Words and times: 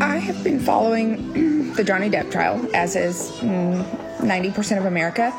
I 0.00 0.18
have 0.18 0.42
been 0.42 0.58
following 0.58 1.72
the 1.74 1.84
Johnny 1.84 2.08
Depp 2.08 2.30
trial, 2.30 2.64
as 2.74 2.96
is 2.96 3.30
mm, 3.40 3.84
90% 4.18 4.78
of 4.78 4.86
America, 4.86 5.32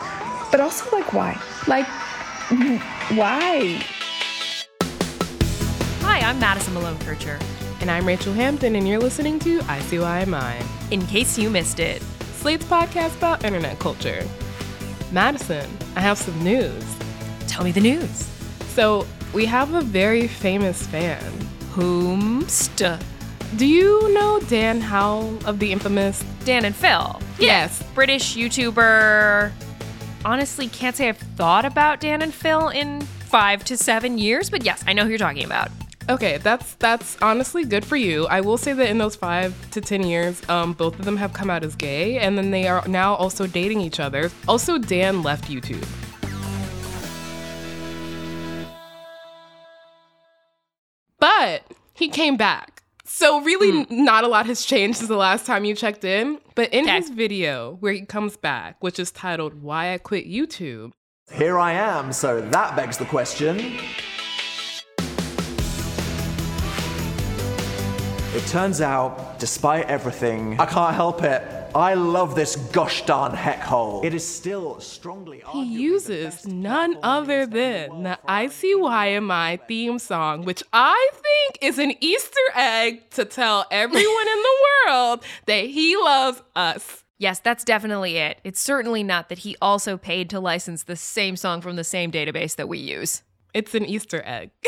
but 0.52 0.60
also, 0.60 0.90
like, 0.96 1.14
why? 1.14 1.40
Like, 1.68 1.88
why? 3.18 3.82
Hi, 6.02 6.20
I'm 6.20 6.40
Madison 6.40 6.74
Malone 6.74 6.98
Kircher. 7.00 7.40
And 7.82 7.90
I'm 7.90 8.06
Rachel 8.06 8.34
Hampton, 8.34 8.76
and 8.76 8.88
you're 8.88 9.00
listening 9.00 9.40
to 9.40 9.60
ICYMI. 9.62 10.92
In 10.92 11.06
case 11.08 11.38
you 11.38 11.50
missed 11.50 11.80
it, 11.80 12.02
Slate's 12.34 12.66
podcast 12.66 13.18
about 13.18 13.44
internet 13.44 13.80
culture. 13.80 14.28
Madison, 15.12 15.70
I 15.96 16.02
have 16.02 16.18
some 16.18 16.42
news. 16.44 16.84
Tell 17.48 17.64
me 17.64 17.72
the 17.72 17.82
news. 17.82 18.30
So, 18.70 19.06
we 19.34 19.46
have 19.46 19.74
a 19.74 19.82
very 19.82 20.28
famous 20.28 20.86
fan. 20.86 21.22
Whomst? 21.74 23.02
Do 23.56 23.68
you 23.68 24.12
know 24.14 24.40
Dan 24.50 24.82
Howell 24.82 25.46
of 25.46 25.60
the 25.60 25.72
infamous 25.72 26.24
Dan 26.44 26.66
and 26.66 26.76
Phil? 26.76 27.22
Yes. 27.38 27.84
British 27.94 28.36
YouTuber. 28.36 29.52
Honestly, 30.26 30.68
can't 30.70 30.96
say 30.96 31.08
I've 31.08 31.18
thought 31.18 31.64
about 31.64 32.00
Dan 32.00 32.24
and 32.24 32.34
Phil 32.34 32.70
in 32.70 33.02
five 33.02 33.64
to 33.66 33.78
seven 33.78 34.18
years, 34.18 34.50
but 34.50 34.66
yes, 34.66 34.84
I 34.88 34.94
know 34.94 35.04
who 35.04 35.10
you're 35.10 35.20
talking 35.20 35.46
about. 35.46 35.70
Okay, 36.10 36.38
that's 36.38 36.74
that's 36.76 37.16
honestly 37.22 37.64
good 37.64 37.86
for 37.86 37.96
you. 37.96 38.26
I 38.26 38.42
will 38.42 38.58
say 38.58 38.74
that 38.74 38.90
in 38.90 38.98
those 38.98 39.16
five 39.16 39.54
to 39.70 39.82
ten 39.82 40.02
years, 40.02 40.42
um, 40.50 40.74
both 40.74 40.98
of 40.98 41.06
them 41.06 41.18
have 41.18 41.34
come 41.34 41.52
out 41.52 41.64
as 41.64 41.76
gay, 41.76 42.18
and 42.18 42.36
then 42.36 42.50
they 42.50 42.68
are 42.68 42.86
now 42.88 43.14
also 43.14 43.46
dating 43.46 43.82
each 43.82 44.00
other. 44.00 44.32
Also, 44.48 44.80
Dan 44.80 45.22
left 45.22 45.46
YouTube. 45.46 45.86
But 51.20 51.64
he 51.94 52.10
came 52.10 52.36
back. 52.36 52.73
So 53.06 53.42
really 53.42 53.84
hmm. 53.84 54.06
not 54.06 54.24
a 54.24 54.28
lot 54.28 54.46
has 54.46 54.66
changed 54.66 55.00
since 55.00 55.10
the 55.10 55.18
last 55.18 55.46
time 55.46 55.66
you 55.66 55.76
checked 55.76 56.04
in. 56.06 56.40
But 56.56 56.74
in 56.74 56.86
Okay. 56.86 56.96
his 56.98 57.10
video 57.10 57.76
where 57.82 57.92
he 57.94 58.06
comes 58.06 58.38
back, 58.38 58.78
which 58.82 58.98
is 58.98 59.12
titled 59.12 59.62
Why 59.62 59.94
I 59.94 59.98
Quit 59.98 60.26
YouTube, 60.26 60.92
Here 61.32 61.58
I 61.60 61.74
am, 61.74 62.14
so 62.14 62.40
that 62.42 62.76
begs 62.76 62.98
the 62.98 63.06
question. 63.06 63.78
It 68.36 68.46
turns 68.48 68.82
out, 68.82 69.38
despite 69.40 69.86
everything, 69.88 70.60
I 70.60 70.66
can't 70.66 70.96
help 70.96 71.24
it. 71.24 71.44
I 71.76 71.96
love 71.96 72.36
this 72.36 72.56
gosh 72.56 73.04
darn 73.04 73.34
heck 73.34 73.60
hole. 73.60 74.02
It 74.06 74.14
is 74.14 74.24
still 74.26 74.80
strongly 74.80 75.44
he 75.52 75.66
uses 75.66 76.46
none 76.46 76.98
other 77.02 77.48
than 77.48 78.04
the 78.04 78.20
for 78.22 78.28
ICYMI 78.28 79.68
theme 79.68 79.98
song, 79.98 80.46
which 80.46 80.62
I 80.72 81.10
think 81.14 81.58
is 81.62 81.80
an 81.80 81.94
Easter 82.00 82.40
egg 82.54 83.10
to 83.12 83.26
tell 83.26 83.66
everyone 83.72 84.28
in 84.28 84.44
the 84.44 84.56
world 84.88 85.24
that 85.48 85.66
he 85.66 85.98
loves 85.98 86.44
us. 86.56 87.04
Yes, 87.18 87.40
that's 87.40 87.64
definitely 87.64 88.18
it. 88.18 88.40
It's 88.44 88.60
certainly 88.60 89.02
not 89.02 89.30
that 89.30 89.40
he 89.40 89.56
also 89.60 89.98
paid 89.98 90.30
to 90.30 90.40
license 90.40 90.84
the 90.84 90.96
same 90.96 91.36
song 91.36 91.62
from 91.62 91.76
the 91.76 91.84
same 91.84 92.12
database 92.12 92.56
that 92.56 92.70
we 92.70 92.78
use. 92.78 93.24
It's 93.54 93.74
an 93.74 93.86
Easter 93.86 94.22
egg. 94.26 94.52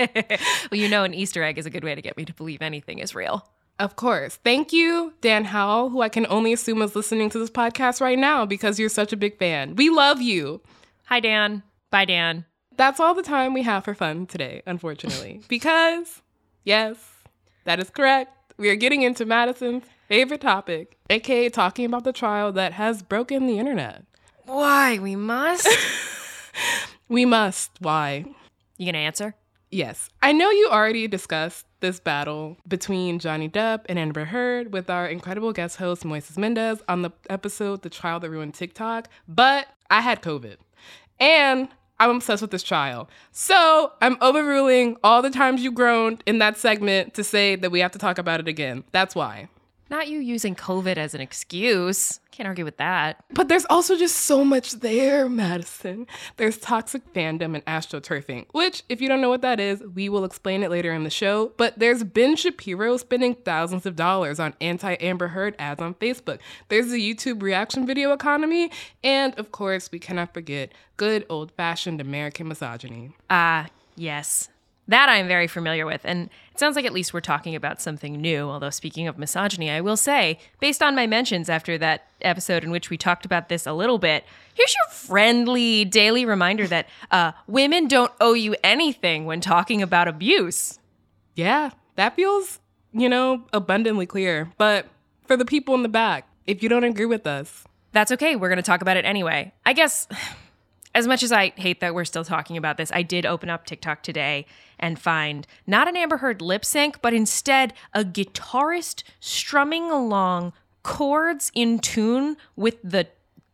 well, 0.16 0.80
you 0.80 0.88
know, 0.88 1.04
an 1.04 1.12
Easter 1.12 1.42
egg 1.42 1.58
is 1.58 1.66
a 1.66 1.70
good 1.70 1.84
way 1.84 1.94
to 1.94 2.00
get 2.02 2.16
me 2.16 2.24
to 2.24 2.32
believe 2.32 2.62
anything 2.62 2.98
is 2.98 3.14
real. 3.14 3.46
Of 3.80 3.96
course. 3.96 4.36
Thank 4.44 4.74
you, 4.74 5.14
Dan 5.22 5.46
Howell, 5.46 5.88
who 5.88 6.02
I 6.02 6.10
can 6.10 6.26
only 6.28 6.52
assume 6.52 6.82
is 6.82 6.94
listening 6.94 7.30
to 7.30 7.38
this 7.38 7.48
podcast 7.48 7.98
right 8.02 8.18
now 8.18 8.44
because 8.44 8.78
you're 8.78 8.90
such 8.90 9.10
a 9.14 9.16
big 9.16 9.38
fan. 9.38 9.74
We 9.74 9.88
love 9.88 10.20
you. 10.20 10.60
Hi, 11.06 11.18
Dan. 11.18 11.62
Bye, 11.90 12.04
Dan. 12.04 12.44
That's 12.76 13.00
all 13.00 13.14
the 13.14 13.22
time 13.22 13.54
we 13.54 13.62
have 13.62 13.84
for 13.84 13.94
fun 13.94 14.26
today, 14.26 14.60
unfortunately. 14.66 15.40
because, 15.48 16.20
yes, 16.62 16.98
that 17.64 17.80
is 17.80 17.88
correct. 17.88 18.54
We 18.58 18.68
are 18.68 18.76
getting 18.76 19.00
into 19.00 19.24
Madison's 19.24 19.84
favorite 20.08 20.42
topic, 20.42 20.98
aka 21.08 21.48
talking 21.48 21.86
about 21.86 22.04
the 22.04 22.12
trial 22.12 22.52
that 22.52 22.74
has 22.74 23.00
broken 23.00 23.46
the 23.46 23.58
internet. 23.58 24.04
Why? 24.44 24.98
We 24.98 25.16
must? 25.16 25.66
We 27.08 27.24
must. 27.24 27.72
Why? 27.80 28.24
you 28.78 28.86
gonna 28.86 28.98
answer? 28.98 29.34
Yes. 29.68 30.10
I 30.22 30.30
know 30.30 30.50
you 30.50 30.68
already 30.70 31.08
discussed 31.08 31.66
this 31.80 32.00
battle 32.00 32.56
between 32.66 33.18
Johnny 33.18 33.48
Depp 33.48 33.80
and 33.88 33.98
Amber 33.98 34.26
Heard 34.26 34.72
with 34.72 34.88
our 34.88 35.06
incredible 35.06 35.52
guest 35.52 35.76
host, 35.76 36.04
Moises 36.04 36.38
Mendez, 36.38 36.82
on 36.88 37.02
the 37.02 37.10
episode 37.28 37.82
The 37.82 37.90
Trial 37.90 38.20
That 38.20 38.30
Ruined 38.30 38.54
TikTok, 38.54 39.08
but 39.26 39.66
I 39.90 40.00
had 40.00 40.22
COVID. 40.22 40.56
And 41.18 41.68
I'm 41.98 42.16
obsessed 42.16 42.40
with 42.40 42.50
this 42.50 42.62
trial. 42.62 43.10
So 43.30 43.92
I'm 44.00 44.16
overruling 44.22 44.96
all 45.04 45.20
the 45.20 45.30
times 45.30 45.62
you 45.62 45.70
groaned 45.70 46.22
in 46.26 46.38
that 46.38 46.56
segment 46.56 47.14
to 47.14 47.24
say 47.24 47.56
that 47.56 47.70
we 47.70 47.80
have 47.80 47.92
to 47.92 47.98
talk 47.98 48.16
about 48.16 48.40
it 48.40 48.48
again. 48.48 48.84
That's 48.92 49.14
why. 49.14 49.48
Not 49.90 50.06
you 50.06 50.20
using 50.20 50.54
COVID 50.54 50.96
as 50.96 51.14
an 51.14 51.20
excuse. 51.20 52.20
Can't 52.30 52.46
argue 52.46 52.64
with 52.64 52.76
that. 52.76 53.24
But 53.34 53.48
there's 53.48 53.66
also 53.68 53.98
just 53.98 54.14
so 54.14 54.44
much 54.44 54.74
there, 54.74 55.28
Madison. 55.28 56.06
There's 56.36 56.58
toxic 56.58 57.12
fandom 57.12 57.56
and 57.56 57.64
astroturfing, 57.64 58.46
which, 58.52 58.84
if 58.88 59.00
you 59.00 59.08
don't 59.08 59.20
know 59.20 59.28
what 59.28 59.42
that 59.42 59.58
is, 59.58 59.82
we 59.82 60.08
will 60.08 60.24
explain 60.24 60.62
it 60.62 60.70
later 60.70 60.92
in 60.92 61.02
the 61.02 61.10
show. 61.10 61.52
But 61.56 61.76
there's 61.80 62.04
Ben 62.04 62.36
Shapiro 62.36 62.98
spending 62.98 63.34
thousands 63.34 63.84
of 63.84 63.96
dollars 63.96 64.38
on 64.38 64.54
anti 64.60 64.94
Amber 64.94 65.28
Heard 65.28 65.56
ads 65.58 65.82
on 65.82 65.94
Facebook. 65.94 66.38
There's 66.68 66.90
the 66.90 67.14
YouTube 67.14 67.42
reaction 67.42 67.84
video 67.84 68.12
economy. 68.12 68.70
And 69.02 69.36
of 69.40 69.50
course, 69.50 69.90
we 69.90 69.98
cannot 69.98 70.32
forget 70.32 70.72
good 70.96 71.26
old 71.28 71.50
fashioned 71.50 72.00
American 72.00 72.46
misogyny. 72.46 73.16
Ah, 73.28 73.66
yes. 73.96 74.48
That 74.88 75.08
I'm 75.08 75.28
very 75.28 75.46
familiar 75.46 75.86
with, 75.86 76.00
and 76.04 76.28
sounds 76.60 76.76
like 76.76 76.84
at 76.84 76.92
least 76.92 77.12
we're 77.12 77.20
talking 77.20 77.56
about 77.56 77.80
something 77.80 78.20
new. 78.20 78.48
Although, 78.48 78.70
speaking 78.70 79.08
of 79.08 79.18
misogyny, 79.18 79.70
I 79.70 79.80
will 79.80 79.96
say, 79.96 80.38
based 80.60 80.82
on 80.82 80.94
my 80.94 81.08
mentions 81.08 81.48
after 81.48 81.76
that 81.78 82.06
episode 82.20 82.62
in 82.62 82.70
which 82.70 82.90
we 82.90 82.96
talked 82.96 83.24
about 83.24 83.48
this 83.48 83.66
a 83.66 83.72
little 83.72 83.98
bit, 83.98 84.24
here's 84.54 84.72
your 84.74 84.92
friendly 84.92 85.84
daily 85.84 86.24
reminder 86.24 86.68
that 86.68 86.86
uh, 87.10 87.32
women 87.48 87.88
don't 87.88 88.12
owe 88.20 88.34
you 88.34 88.54
anything 88.62 89.24
when 89.24 89.40
talking 89.40 89.82
about 89.82 90.06
abuse. 90.06 90.78
Yeah, 91.34 91.70
that 91.96 92.14
feels, 92.14 92.60
you 92.92 93.08
know, 93.08 93.44
abundantly 93.52 94.06
clear. 94.06 94.52
But 94.58 94.86
for 95.26 95.36
the 95.36 95.44
people 95.44 95.74
in 95.74 95.82
the 95.82 95.88
back, 95.88 96.28
if 96.46 96.62
you 96.62 96.68
don't 96.68 96.84
agree 96.84 97.06
with 97.06 97.26
us, 97.26 97.64
That's 97.92 98.12
okay. 98.12 98.36
We're 98.36 98.48
going 98.48 98.58
to 98.58 98.62
talk 98.62 98.82
about 98.82 98.96
it 98.96 99.04
anyway. 99.04 99.52
I 99.66 99.72
guess, 99.72 100.06
as 100.94 101.06
much 101.06 101.22
as 101.22 101.32
I 101.32 101.52
hate 101.56 101.80
that 101.80 101.94
we're 101.94 102.04
still 102.04 102.24
talking 102.24 102.56
about 102.56 102.76
this, 102.76 102.90
I 102.92 103.02
did 103.02 103.26
open 103.26 103.50
up 103.50 103.64
TikTok 103.64 104.02
today 104.02 104.46
and 104.80 104.98
find 104.98 105.46
not 105.66 105.86
an 105.88 105.96
Amber 105.96 106.16
Heard 106.16 106.42
lip 106.42 106.64
sync, 106.64 107.00
but 107.00 107.14
instead 107.14 107.72
a 107.94 108.04
guitarist 108.04 109.04
strumming 109.20 109.90
along 109.90 110.52
chords 110.82 111.52
in 111.54 111.78
tune 111.78 112.36
with 112.56 112.76
the 112.82 113.06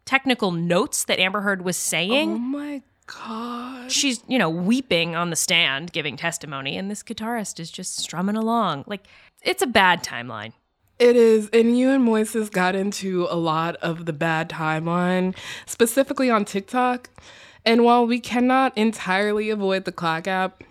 technical 0.05 0.53
notes 0.53 1.05
that 1.05 1.19
Amber 1.19 1.43
Heard 1.43 1.63
was 1.63 1.77
saying. 1.77 2.31
oh 2.31 2.39
my 2.39 2.83
God. 3.07 3.91
She's, 3.93 4.23
you 4.27 4.39
know, 4.39 4.51
weeping 4.51 5.15
on 5.15 5.31
the 5.31 5.37
stand 5.37 5.93
giving 5.93 6.17
testimony, 6.17 6.77
and 6.77 6.91
this 6.91 7.03
guitarist 7.03 7.61
is 7.61 7.71
just 7.71 7.99
strumming 7.99 8.37
along. 8.37 8.85
Like, 8.87 9.07
it's 9.43 9.63
a 9.63 9.67
bad 9.67 10.03
timeline. 10.03 10.53
It 10.99 11.15
is, 11.15 11.51
and 11.53 11.79
you 11.79 11.91
and 11.91 12.07
Moises 12.07 12.51
got 12.51 12.75
into 12.75 13.27
a 13.29 13.37
lot 13.37 13.77
of 13.77 14.07
the 14.07 14.13
bad 14.13 14.49
timeline, 14.49 15.37
specifically 15.67 16.31
on 16.31 16.45
TikTok. 16.45 17.11
And 17.65 17.85
while 17.85 18.07
we 18.07 18.19
cannot 18.19 18.77
entirely 18.79 19.51
avoid 19.51 19.85
the 19.85 19.93
clock 19.93 20.27
app 20.27 20.63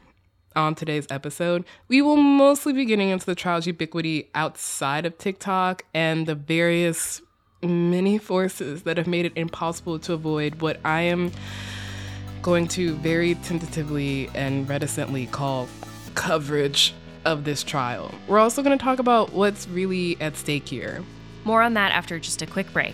on 0.56 0.76
today's 0.76 1.08
episode, 1.10 1.66
we 1.88 2.02
will 2.02 2.18
mostly 2.18 2.74
be 2.74 2.86
getting 2.86 3.10
into 3.10 3.26
the 3.26 3.36
trial's 3.36 3.68
ubiquity 3.68 4.30
outside 4.36 5.06
of 5.06 5.18
TikTok 5.18 5.84
and 5.94 6.26
the 6.28 6.36
various 6.36 7.22
many 7.62 8.18
forces 8.18 8.84
that 8.84 8.98
have 8.98 9.08
made 9.08 9.26
it 9.26 9.34
impossible 9.36 10.00
to 10.00 10.14
avoid 10.14 10.62
what 10.62 10.80
I 10.86 11.02
am 11.02 11.32
going 12.42 12.68
to 12.70 12.94
very 12.96 13.36
tentatively 13.36 14.30
and 14.36 14.70
reticently 14.70 15.26
call 15.28 15.68
coverage 16.14 16.94
of 17.26 17.44
this 17.44 17.64
trial. 17.64 18.14
We're 18.28 18.40
also 18.40 18.62
going 18.62 18.78
to 18.78 18.84
talk 18.84 19.00
about 19.00 19.34
what's 19.34 19.68
really 19.68 20.16
at 20.22 20.38
stake 20.38 20.68
here. 20.68 21.04
More 21.44 21.62
on 21.62 21.74
that 21.74 21.92
after 21.92 22.20
just 22.20 22.42
a 22.42 22.46
quick 22.46 22.72
break. 22.72 22.94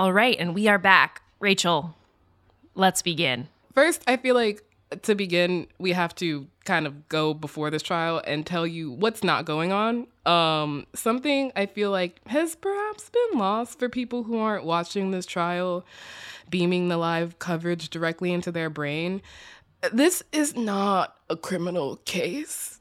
All 0.00 0.14
right, 0.14 0.34
and 0.40 0.54
we 0.54 0.66
are 0.66 0.78
back. 0.78 1.20
Rachel, 1.40 1.94
let's 2.74 3.02
begin. 3.02 3.48
First, 3.74 4.02
I 4.06 4.16
feel 4.16 4.34
like 4.34 4.64
to 5.02 5.14
begin, 5.14 5.66
we 5.78 5.92
have 5.92 6.14
to 6.14 6.46
kind 6.64 6.86
of 6.86 7.06
go 7.10 7.34
before 7.34 7.68
this 7.68 7.82
trial 7.82 8.22
and 8.26 8.46
tell 8.46 8.66
you 8.66 8.90
what's 8.92 9.22
not 9.22 9.44
going 9.44 9.72
on. 9.72 10.06
Um, 10.24 10.86
something 10.94 11.52
I 11.54 11.66
feel 11.66 11.90
like 11.90 12.26
has 12.28 12.54
perhaps 12.56 13.10
been 13.10 13.38
lost 13.38 13.78
for 13.78 13.90
people 13.90 14.22
who 14.22 14.38
aren't 14.38 14.64
watching 14.64 15.10
this 15.10 15.26
trial, 15.26 15.84
beaming 16.48 16.88
the 16.88 16.96
live 16.96 17.38
coverage 17.38 17.90
directly 17.90 18.32
into 18.32 18.50
their 18.50 18.70
brain. 18.70 19.20
This 19.92 20.22
is 20.32 20.56
not 20.56 21.14
a 21.28 21.36
criminal 21.36 21.96
case. 22.06 22.80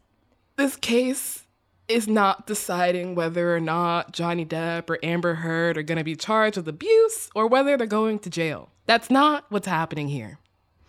This 0.55 0.77
case 0.77 1.43
is 1.89 2.07
not 2.07 2.47
deciding 2.47 3.15
whether 3.15 3.55
or 3.55 3.59
not 3.59 4.13
Johnny 4.13 4.45
Depp 4.45 4.89
or 4.89 4.99
Amber 5.03 5.35
Heard 5.35 5.77
are 5.77 5.83
going 5.83 5.97
to 5.97 6.03
be 6.03 6.15
charged 6.15 6.57
with 6.57 6.67
abuse 6.67 7.29
or 7.35 7.47
whether 7.47 7.75
they're 7.75 7.87
going 7.87 8.19
to 8.19 8.29
jail. 8.29 8.69
That's 8.85 9.09
not 9.09 9.45
what's 9.49 9.67
happening 9.67 10.09
here. 10.09 10.39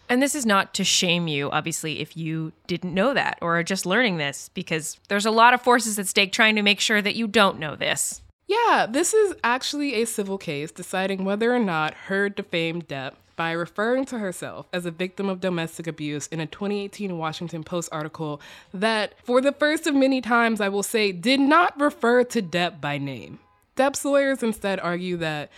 And 0.09 0.21
this 0.21 0.35
is 0.35 0.45
not 0.45 0.75
to 0.75 0.85
shame 0.85 1.29
you, 1.29 1.51
obviously, 1.51 2.01
if 2.01 2.17
you 2.17 2.53
didn't 2.67 2.95
know 2.95 3.15
that 3.15 3.39
or 3.41 3.59
are 3.59 3.63
just 3.63 3.87
learning 3.87 4.17
this, 4.17 4.51
because 4.55 4.99
there's 5.09 5.27
a 5.27 5.31
lot 5.31 5.55
of 5.55 5.63
forces 5.63 5.99
at 5.99 6.09
stake 6.09 6.33
trying 6.33 6.57
to 6.57 6.63
make 6.63 6.81
sure 6.81 7.01
that 7.01 7.15
you 7.15 7.29
don't 7.29 7.61
know 7.61 7.77
this. 7.77 8.21
Yeah, 8.49 8.87
this 8.91 9.15
is 9.15 9.37
actually 9.45 10.03
a 10.03 10.07
civil 10.07 10.37
case 10.37 10.73
deciding 10.73 11.25
whether 11.25 11.55
or 11.55 11.61
not 11.61 11.95
Heard 11.95 12.35
defamed 12.35 12.89
Depp 12.89 13.13
by 13.41 13.53
referring 13.53 14.05
to 14.05 14.19
herself 14.19 14.67
as 14.71 14.85
a 14.85 14.91
victim 14.91 15.27
of 15.27 15.41
domestic 15.41 15.87
abuse 15.87 16.27
in 16.27 16.41
a 16.41 16.47
2018 16.47 17.17
Washington 17.17 17.65
Post 17.65 17.89
article 17.91 18.39
that, 18.75 19.15
for 19.25 19.41
the 19.41 19.51
first 19.51 19.87
of 19.87 19.95
many 19.95 20.21
times, 20.21 20.61
I 20.61 20.69
will 20.69 20.83
say, 20.83 21.11
did 21.11 21.41
not 21.41 21.81
refer 21.81 22.23
to 22.23 22.43
Depp 22.43 22.83
by 22.83 22.99
name. 22.99 23.39
Depp's 23.79 24.05
lawyers 24.05 24.43
instead 24.43 24.79
argue 24.79 25.17
that 25.17 25.51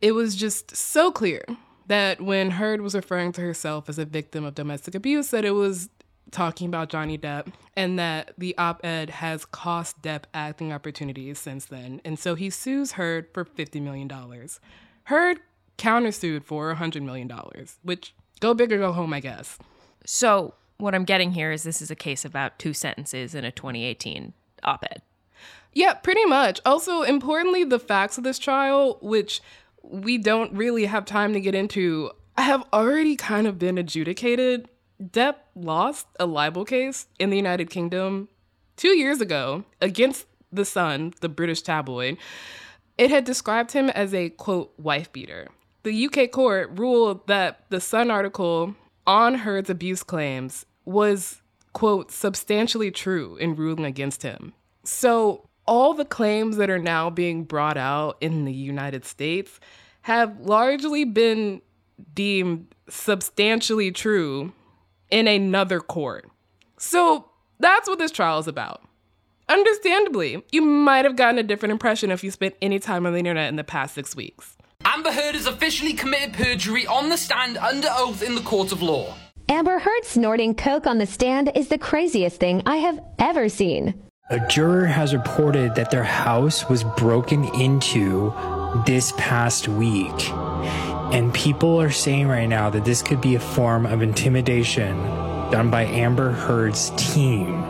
it 0.00 0.16
was 0.16 0.34
just 0.34 0.74
so 0.74 1.12
clear 1.12 1.44
that 1.86 2.20
when 2.20 2.50
Heard 2.50 2.80
was 2.80 2.92
referring 2.92 3.30
to 3.34 3.40
herself 3.40 3.88
as 3.88 4.00
a 4.00 4.04
victim 4.04 4.44
of 4.44 4.56
domestic 4.56 4.96
abuse, 4.96 5.28
that 5.28 5.44
it 5.44 5.52
was 5.52 5.90
talking 6.32 6.66
about 6.66 6.88
Johnny 6.88 7.18
Depp 7.18 7.52
and 7.76 8.00
that 8.00 8.32
the 8.36 8.58
op 8.58 8.84
ed 8.84 9.10
has 9.10 9.44
cost 9.44 10.02
Depp 10.02 10.24
acting 10.34 10.72
opportunities 10.72 11.38
since 11.38 11.66
then. 11.66 12.00
And 12.04 12.18
so 12.18 12.34
he 12.34 12.50
sues 12.50 12.92
Heard 12.92 13.28
for 13.32 13.44
$50 13.44 13.80
million. 13.80 14.10
Heard 15.04 15.38
countersued 15.78 16.44
for 16.44 16.74
$100 16.74 17.02
million, 17.02 17.30
which 17.82 18.14
go 18.40 18.54
big 18.54 18.72
or 18.72 18.78
go 18.78 18.92
home, 18.92 19.12
I 19.12 19.20
guess. 19.20 19.58
So, 20.04 20.54
what 20.78 20.94
I'm 20.94 21.04
getting 21.04 21.32
here 21.32 21.52
is 21.52 21.62
this 21.62 21.80
is 21.80 21.90
a 21.90 21.96
case 21.96 22.24
about 22.24 22.58
two 22.58 22.74
sentences 22.74 23.34
in 23.34 23.44
a 23.44 23.52
2018 23.52 24.32
op 24.64 24.84
ed. 24.90 25.02
Yeah, 25.72 25.94
pretty 25.94 26.24
much. 26.24 26.60
Also, 26.66 27.02
importantly, 27.02 27.64
the 27.64 27.78
facts 27.78 28.18
of 28.18 28.24
this 28.24 28.38
trial, 28.38 28.98
which 29.00 29.40
we 29.82 30.18
don't 30.18 30.52
really 30.52 30.84
have 30.86 31.04
time 31.04 31.32
to 31.32 31.40
get 31.40 31.54
into, 31.54 32.10
have 32.36 32.64
already 32.72 33.16
kind 33.16 33.46
of 33.46 33.58
been 33.58 33.78
adjudicated. 33.78 34.68
Depp 35.02 35.36
lost 35.54 36.06
a 36.20 36.26
libel 36.26 36.64
case 36.64 37.06
in 37.18 37.30
the 37.30 37.36
United 37.36 37.70
Kingdom 37.70 38.28
two 38.76 38.96
years 38.96 39.20
ago 39.20 39.64
against 39.80 40.26
The 40.52 40.64
Sun, 40.64 41.14
the 41.20 41.28
British 41.28 41.62
tabloid. 41.62 42.18
It 42.98 43.10
had 43.10 43.24
described 43.24 43.72
him 43.72 43.88
as 43.90 44.12
a 44.12 44.30
quote, 44.30 44.72
wife 44.78 45.12
beater 45.12 45.48
the 45.82 46.06
UK 46.06 46.30
court 46.30 46.70
ruled 46.78 47.26
that 47.26 47.64
the 47.70 47.80
Sun 47.80 48.10
article 48.10 48.74
on 49.06 49.34
Heard's 49.34 49.70
abuse 49.70 50.02
claims 50.02 50.64
was, 50.84 51.42
quote, 51.72 52.10
substantially 52.10 52.90
true 52.90 53.36
in 53.36 53.56
ruling 53.56 53.84
against 53.84 54.22
him. 54.22 54.52
So, 54.84 55.48
all 55.66 55.94
the 55.94 56.04
claims 56.04 56.56
that 56.56 56.70
are 56.70 56.78
now 56.78 57.08
being 57.08 57.44
brought 57.44 57.76
out 57.76 58.16
in 58.20 58.44
the 58.44 58.52
United 58.52 59.04
States 59.04 59.60
have 60.02 60.40
largely 60.40 61.04
been 61.04 61.62
deemed 62.14 62.66
substantially 62.88 63.92
true 63.92 64.52
in 65.10 65.28
another 65.28 65.80
court. 65.80 66.28
So, 66.78 67.28
that's 67.60 67.88
what 67.88 67.98
this 67.98 68.10
trial 68.10 68.38
is 68.40 68.48
about. 68.48 68.82
Understandably, 69.48 70.42
you 70.50 70.62
might 70.62 71.04
have 71.04 71.16
gotten 71.16 71.38
a 71.38 71.42
different 71.42 71.72
impression 71.72 72.10
if 72.10 72.24
you 72.24 72.30
spent 72.30 72.54
any 72.62 72.78
time 72.78 73.06
on 73.06 73.12
the 73.12 73.18
internet 73.18 73.48
in 73.48 73.56
the 73.56 73.64
past 73.64 73.94
six 73.94 74.16
weeks. 74.16 74.56
Amber 74.94 75.10
Heard 75.10 75.36
has 75.36 75.46
officially 75.46 75.94
committed 75.94 76.34
perjury 76.34 76.86
on 76.86 77.08
the 77.08 77.16
stand 77.16 77.56
under 77.56 77.88
oath 77.92 78.22
in 78.22 78.34
the 78.34 78.42
court 78.42 78.72
of 78.72 78.82
law. 78.82 79.14
Amber 79.48 79.78
Heard 79.78 80.04
snorting 80.04 80.54
coke 80.54 80.86
on 80.86 80.98
the 80.98 81.06
stand 81.06 81.50
is 81.54 81.68
the 81.68 81.78
craziest 81.78 82.38
thing 82.38 82.62
I 82.66 82.76
have 82.76 83.00
ever 83.18 83.48
seen. 83.48 83.94
A 84.28 84.46
juror 84.48 84.84
has 84.84 85.14
reported 85.14 85.76
that 85.76 85.90
their 85.90 86.04
house 86.04 86.68
was 86.68 86.84
broken 86.84 87.44
into 87.54 88.34
this 88.84 89.14
past 89.16 89.66
week. 89.66 90.30
And 91.10 91.32
people 91.32 91.80
are 91.80 91.90
saying 91.90 92.28
right 92.28 92.46
now 92.46 92.68
that 92.68 92.84
this 92.84 93.00
could 93.00 93.22
be 93.22 93.34
a 93.34 93.40
form 93.40 93.86
of 93.86 94.02
intimidation 94.02 94.98
done 95.50 95.70
by 95.70 95.84
Amber 95.84 96.32
Heard's 96.32 96.90
team. 96.98 97.64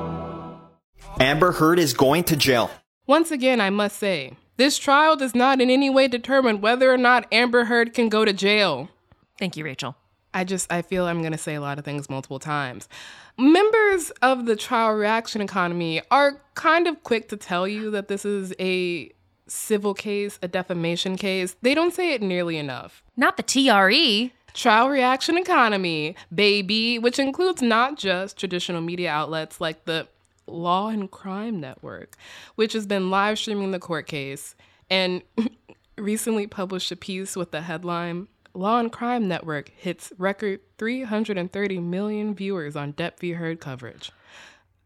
Amber 1.20 1.52
Heard 1.52 1.78
is 1.78 1.94
going 1.94 2.24
to 2.24 2.36
jail. 2.36 2.68
Once 3.06 3.30
again, 3.30 3.60
I 3.60 3.70
must 3.70 3.98
say, 3.98 4.32
this 4.62 4.78
trial 4.78 5.16
does 5.16 5.34
not 5.34 5.60
in 5.60 5.70
any 5.70 5.90
way 5.90 6.06
determine 6.06 6.60
whether 6.60 6.92
or 6.92 6.96
not 6.96 7.26
Amber 7.32 7.64
Heard 7.64 7.92
can 7.92 8.08
go 8.08 8.24
to 8.24 8.32
jail. 8.32 8.88
Thank 9.36 9.56
you, 9.56 9.64
Rachel. 9.64 9.96
I 10.32 10.44
just 10.44 10.72
I 10.72 10.82
feel 10.82 11.04
I'm 11.04 11.18
going 11.18 11.32
to 11.32 11.38
say 11.38 11.56
a 11.56 11.60
lot 11.60 11.80
of 11.80 11.84
things 11.84 12.08
multiple 12.08 12.38
times. 12.38 12.88
Members 13.36 14.10
of 14.22 14.46
the 14.46 14.54
trial 14.54 14.92
reaction 14.92 15.40
economy 15.40 16.00
are 16.12 16.40
kind 16.54 16.86
of 16.86 17.02
quick 17.02 17.28
to 17.30 17.36
tell 17.36 17.66
you 17.66 17.90
that 17.90 18.06
this 18.06 18.24
is 18.24 18.54
a 18.60 19.10
civil 19.48 19.94
case, 19.94 20.38
a 20.42 20.46
defamation 20.46 21.16
case. 21.16 21.56
They 21.60 21.74
don't 21.74 21.92
say 21.92 22.12
it 22.12 22.22
nearly 22.22 22.56
enough. 22.56 23.02
Not 23.16 23.36
the 23.36 23.42
TRE. 23.42 24.32
Trial 24.54 24.90
reaction 24.90 25.38
economy, 25.38 26.14
baby, 26.32 27.00
which 27.00 27.18
includes 27.18 27.62
not 27.62 27.98
just 27.98 28.36
traditional 28.36 28.80
media 28.80 29.10
outlets 29.10 29.60
like 29.60 29.86
the 29.86 30.06
Law 30.46 30.88
and 30.88 31.10
Crime 31.10 31.60
Network, 31.60 32.16
which 32.54 32.72
has 32.72 32.86
been 32.86 33.10
live 33.10 33.38
streaming 33.38 33.70
the 33.70 33.78
court 33.78 34.06
case 34.06 34.54
and 34.90 35.22
recently 35.96 36.46
published 36.46 36.92
a 36.92 36.96
piece 36.96 37.36
with 37.36 37.50
the 37.50 37.62
headline 37.62 38.28
Law 38.54 38.78
and 38.78 38.92
Crime 38.92 39.28
Network 39.28 39.70
hits 39.70 40.12
record 40.18 40.60
330 40.78 41.78
million 41.80 42.34
viewers 42.34 42.76
on 42.76 42.92
Depp 42.92 43.18
v. 43.18 43.32
Heard 43.32 43.60
coverage, 43.60 44.12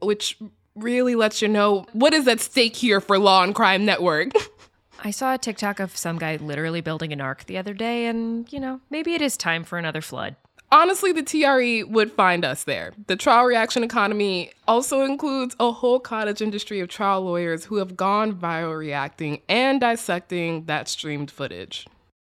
which 0.01 0.39
really 0.75 1.15
lets 1.15 1.43
you 1.43 1.49
know 1.49 1.85
what 1.93 2.15
is 2.15 2.29
at 2.29 2.41
stake 2.41 2.77
here 2.77 3.01
for 3.01 3.19
Law 3.19 3.43
and 3.43 3.55
Crime 3.55 3.85
Network. 3.85 4.31
I 5.05 5.11
saw 5.11 5.35
a 5.35 5.39
TikTok 5.39 5.81
of 5.81 5.97
some 5.97 6.19
guy 6.19 6.37
literally 6.37 6.81
building 6.81 7.13
an 7.13 7.21
ark 7.21 7.45
the 7.45 7.59
other 7.59 7.75
day, 7.75 8.07
and, 8.07 8.51
you 8.53 8.61
know, 8.61 8.81
maybe 8.89 9.15
it 9.15 9.21
is 9.21 9.37
time 9.37 9.65
for 9.65 9.79
another 9.79 10.01
flood. 10.01 10.37
Honestly, 10.73 11.13
the 11.13 11.23
TRE 11.23 11.85
would 11.85 12.11
find 12.11 12.45
us 12.45 12.65
there. 12.65 12.93
The 13.07 13.15
trial 13.15 13.45
reaction 13.45 13.85
economy 13.85 14.51
also 14.67 15.03
includes 15.03 15.55
a 15.61 15.71
whole 15.71 16.01
cottage 16.01 16.43
industry 16.43 16.81
of 16.81 16.89
trial 16.89 17.23
lawyers 17.23 17.65
who 17.65 17.77
have 17.77 17.97
gone 17.97 18.35
viral 18.35 18.77
reacting 18.77 19.43
and 19.49 19.81
dissecting 19.81 20.65
that 20.65 20.89
streamed 20.89 21.31
footage. 21.31 21.87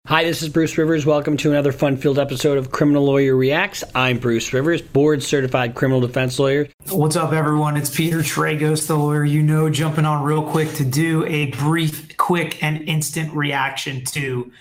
Hi, 0.07 0.25
this 0.25 0.41
is 0.41 0.49
Bruce 0.49 0.77
Rivers. 0.77 1.05
Welcome 1.05 1.37
to 1.37 1.51
another 1.51 1.71
fun 1.71 1.95
filled 1.95 2.19
episode 2.19 2.57
of 2.57 2.71
Criminal 2.71 3.05
Lawyer 3.05 3.33
Reacts. 3.33 3.85
I'm 3.95 4.19
Bruce 4.19 4.51
Rivers, 4.51 4.81
board 4.81 5.23
certified 5.23 5.75
criminal 5.75 6.01
defense 6.01 6.37
lawyer. 6.37 6.67
What's 6.89 7.15
up, 7.15 7.31
everyone? 7.31 7.77
It's 7.77 7.95
Peter 7.95 8.19
Tragos, 8.19 8.87
the 8.87 8.97
lawyer 8.97 9.23
you 9.23 9.41
know, 9.41 9.69
jumping 9.69 10.05
on 10.05 10.23
real 10.23 10.43
quick 10.43 10.73
to 10.73 10.83
do 10.83 11.25
a 11.25 11.47
brief, 11.51 12.17
quick, 12.17 12.61
and 12.61 12.81
instant 12.89 13.33
reaction 13.33 14.03
to 14.05 14.51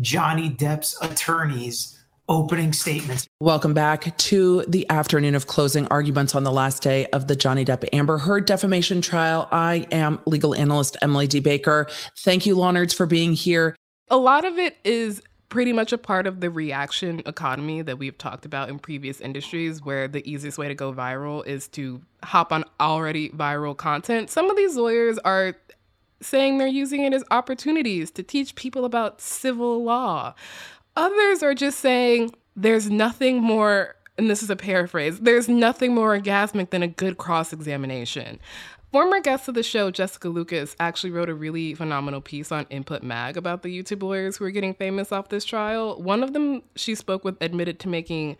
Johnny 0.00 0.50
Depp's 0.50 0.96
attorneys 1.00 2.01
opening 2.32 2.72
statements. 2.72 3.28
Welcome 3.40 3.74
back 3.74 4.16
to 4.16 4.64
the 4.66 4.88
afternoon 4.88 5.34
of 5.34 5.46
closing 5.46 5.86
arguments 5.88 6.34
on 6.34 6.44
the 6.44 6.50
last 6.50 6.82
day 6.82 7.06
of 7.08 7.28
the 7.28 7.36
Johnny 7.36 7.62
Depp 7.62 7.86
Amber 7.92 8.16
Heard 8.16 8.46
defamation 8.46 9.02
trial. 9.02 9.46
I 9.52 9.86
am 9.92 10.18
legal 10.24 10.54
analyst 10.54 10.96
Emily 11.02 11.26
D. 11.26 11.40
Baker. 11.40 11.86
Thank 12.20 12.46
you, 12.46 12.54
law 12.54 12.72
nerds, 12.72 12.94
for 12.94 13.04
being 13.04 13.34
here. 13.34 13.76
A 14.08 14.16
lot 14.16 14.46
of 14.46 14.58
it 14.58 14.78
is 14.82 15.22
pretty 15.50 15.74
much 15.74 15.92
a 15.92 15.98
part 15.98 16.26
of 16.26 16.40
the 16.40 16.48
reaction 16.48 17.20
economy 17.26 17.82
that 17.82 17.98
we've 17.98 18.16
talked 18.16 18.46
about 18.46 18.70
in 18.70 18.78
previous 18.78 19.20
industries 19.20 19.84
where 19.84 20.08
the 20.08 20.26
easiest 20.28 20.56
way 20.56 20.68
to 20.68 20.74
go 20.74 20.90
viral 20.90 21.46
is 21.46 21.68
to 21.68 22.00
hop 22.22 22.50
on 22.50 22.64
already 22.80 23.28
viral 23.28 23.76
content. 23.76 24.30
Some 24.30 24.48
of 24.48 24.56
these 24.56 24.74
lawyers 24.76 25.18
are 25.18 25.54
saying 26.22 26.56
they're 26.56 26.66
using 26.66 27.04
it 27.04 27.12
as 27.12 27.24
opportunities 27.30 28.10
to 28.12 28.22
teach 28.22 28.54
people 28.54 28.86
about 28.86 29.20
civil 29.20 29.84
law 29.84 30.34
Others 30.96 31.42
are 31.42 31.54
just 31.54 31.78
saying 31.80 32.34
there's 32.54 32.90
nothing 32.90 33.42
more, 33.42 33.96
and 34.18 34.28
this 34.28 34.42
is 34.42 34.50
a 34.50 34.56
paraphrase, 34.56 35.20
there's 35.20 35.48
nothing 35.48 35.94
more 35.94 36.18
orgasmic 36.18 36.70
than 36.70 36.82
a 36.82 36.88
good 36.88 37.16
cross 37.16 37.52
examination. 37.52 38.38
Former 38.92 39.20
guest 39.20 39.48
of 39.48 39.54
the 39.54 39.62
show, 39.62 39.90
Jessica 39.90 40.28
Lucas, 40.28 40.76
actually 40.78 41.12
wrote 41.12 41.30
a 41.30 41.34
really 41.34 41.74
phenomenal 41.74 42.20
piece 42.20 42.52
on 42.52 42.66
Input 42.68 43.02
Mag 43.02 43.38
about 43.38 43.62
the 43.62 43.70
YouTube 43.70 44.02
lawyers 44.02 44.36
who 44.36 44.44
are 44.44 44.50
getting 44.50 44.74
famous 44.74 45.10
off 45.10 45.30
this 45.30 45.46
trial. 45.46 45.98
One 46.02 46.22
of 46.22 46.34
them 46.34 46.62
she 46.76 46.94
spoke 46.94 47.24
with 47.24 47.40
admitted 47.40 47.78
to 47.80 47.88
making 47.88 48.36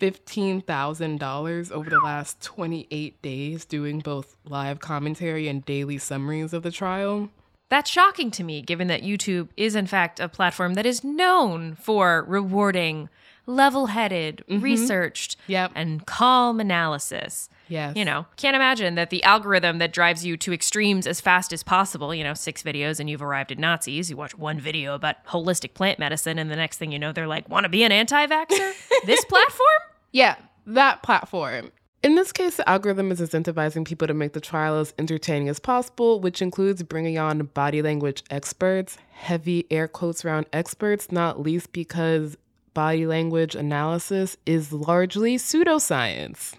$15,000 0.00 1.70
over 1.70 1.88
the 1.88 2.00
last 2.00 2.42
28 2.42 3.22
days 3.22 3.64
doing 3.64 4.00
both 4.00 4.36
live 4.44 4.80
commentary 4.80 5.46
and 5.46 5.64
daily 5.64 5.98
summaries 5.98 6.52
of 6.52 6.64
the 6.64 6.72
trial. 6.72 7.30
That's 7.74 7.90
shocking 7.90 8.30
to 8.30 8.44
me, 8.44 8.62
given 8.62 8.86
that 8.86 9.02
YouTube 9.02 9.48
is, 9.56 9.74
in 9.74 9.88
fact, 9.88 10.20
a 10.20 10.28
platform 10.28 10.74
that 10.74 10.86
is 10.86 11.02
known 11.02 11.74
for 11.74 12.24
rewarding 12.28 13.08
level 13.46 13.86
headed, 13.86 14.44
mm-hmm. 14.48 14.62
researched, 14.62 15.36
Yep. 15.48 15.72
and 15.74 16.06
calm 16.06 16.60
analysis. 16.60 17.48
Yes. 17.66 17.96
You 17.96 18.04
know, 18.04 18.26
can't 18.36 18.54
imagine 18.54 18.94
that 18.94 19.10
the 19.10 19.24
algorithm 19.24 19.78
that 19.78 19.92
drives 19.92 20.24
you 20.24 20.36
to 20.36 20.52
extremes 20.52 21.04
as 21.04 21.20
fast 21.20 21.52
as 21.52 21.64
possible, 21.64 22.14
you 22.14 22.22
know, 22.22 22.34
six 22.34 22.62
videos 22.62 23.00
and 23.00 23.10
you've 23.10 23.22
arrived 23.22 23.50
at 23.50 23.58
Nazis. 23.58 24.08
You 24.08 24.16
watch 24.16 24.38
one 24.38 24.60
video 24.60 24.94
about 24.94 25.26
holistic 25.26 25.74
plant 25.74 25.98
medicine, 25.98 26.38
and 26.38 26.52
the 26.52 26.56
next 26.56 26.76
thing 26.76 26.92
you 26.92 27.00
know, 27.00 27.10
they're 27.10 27.26
like, 27.26 27.48
want 27.48 27.64
to 27.64 27.68
be 27.68 27.82
an 27.82 27.90
anti 27.90 28.24
vaxxer? 28.24 28.72
this 29.04 29.24
platform? 29.24 29.80
Yeah, 30.12 30.36
that 30.66 31.02
platform. 31.02 31.72
In 32.04 32.16
this 32.16 32.32
case, 32.32 32.56
the 32.56 32.68
algorithm 32.68 33.10
is 33.10 33.18
incentivizing 33.18 33.86
people 33.86 34.06
to 34.06 34.12
make 34.12 34.34
the 34.34 34.40
trial 34.40 34.76
as 34.76 34.92
entertaining 34.98 35.48
as 35.48 35.58
possible, 35.58 36.20
which 36.20 36.42
includes 36.42 36.82
bringing 36.82 37.16
on 37.16 37.38
body 37.54 37.80
language 37.80 38.22
experts, 38.28 38.98
heavy 39.12 39.66
air 39.70 39.88
quotes 39.88 40.22
around 40.22 40.44
experts, 40.52 41.10
not 41.10 41.40
least 41.40 41.72
because 41.72 42.36
body 42.74 43.06
language 43.06 43.54
analysis 43.54 44.36
is 44.44 44.70
largely 44.70 45.38
pseudoscience. 45.38 46.52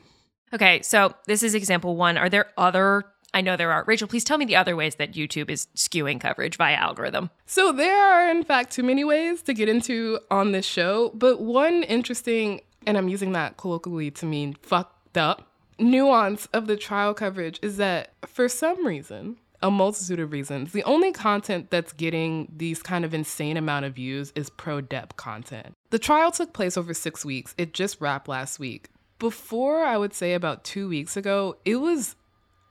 Okay, 0.52 0.82
so 0.82 1.14
this 1.28 1.44
is 1.44 1.54
example 1.54 1.96
one. 1.96 2.18
Are 2.18 2.28
there 2.28 2.48
other? 2.58 3.04
I 3.32 3.42
know 3.42 3.56
there 3.56 3.72
are. 3.72 3.84
Rachel, 3.86 4.08
please 4.08 4.24
tell 4.24 4.40
me 4.40 4.46
the 4.46 4.56
other 4.56 4.76
ways 4.76 4.96
that 4.96 5.14
YouTube 5.14 5.52
is 5.52 5.68
skewing 5.76 6.20
coverage 6.20 6.58
via 6.58 6.74
algorithm. 6.74 7.30
So 7.46 7.72
there 7.72 7.96
are, 7.96 8.32
in 8.32 8.44
fact, 8.44 8.72
too 8.72 8.82
many 8.82 9.04
ways 9.04 9.44
to 9.44 9.54
get 9.54 9.70
into 9.70 10.18
on 10.32 10.54
this 10.54 10.66
show, 10.66 11.12
but 11.14 11.40
one 11.40 11.84
interesting, 11.84 12.62
and 12.88 12.98
I'm 12.98 13.10
using 13.10 13.34
that 13.34 13.58
colloquially 13.58 14.10
to 14.10 14.26
mean 14.26 14.56
fucked 14.64 14.95
up, 15.18 15.52
nuance 15.80 16.46
of 16.48 16.68
the 16.68 16.78
trial 16.78 17.14
coverage 17.14 17.60
is 17.62 17.78
that 17.78 18.14
for 18.26 18.48
some 18.48 18.86
reason, 18.86 19.38
a 19.62 19.72
multitude 19.72 20.20
of 20.20 20.32
reasons, 20.32 20.72
the 20.72 20.84
only 20.84 21.12
content 21.12 21.72
that's 21.72 21.94
getting 21.94 22.52
these 22.56 22.82
kind 22.84 23.04
of 23.04 23.14
insane 23.14 23.58
amount 23.58 23.86
of 23.86 23.96
views 23.96 24.32
is 24.36 24.50
pro 24.50 24.82
Depp 24.82 25.16
content. 25.16 25.74
The 25.90 26.00
trial 26.00 26.32
took 26.32 26.54
place 26.54 26.78
over 26.78 26.94
six 26.94 27.26
weeks. 27.26 27.56
It 27.58 27.74
just 27.74 28.00
wrapped 28.00 28.28
last 28.28 28.60
week. 28.60 28.90
Before, 29.18 29.84
I 29.84 29.98
would 29.98 30.14
say 30.14 30.34
about 30.34 30.64
two 30.64 30.90
weeks 30.90 31.18
ago, 31.18 31.58
it 31.66 31.78
was 31.78 32.16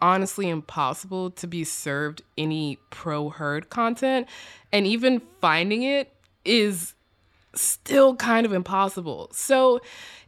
honestly 0.00 0.48
impossible 0.48 1.30
to 1.30 1.46
be 1.46 1.64
served 1.64 2.22
any 2.36 2.78
pro 2.90 3.30
Heard 3.30 3.70
content. 3.70 4.28
And 4.72 4.86
even 4.86 5.22
finding 5.40 5.82
it 5.82 6.12
is 6.44 6.94
still 7.54 8.16
kind 8.16 8.44
of 8.46 8.52
impossible. 8.52 9.28
So 9.32 9.80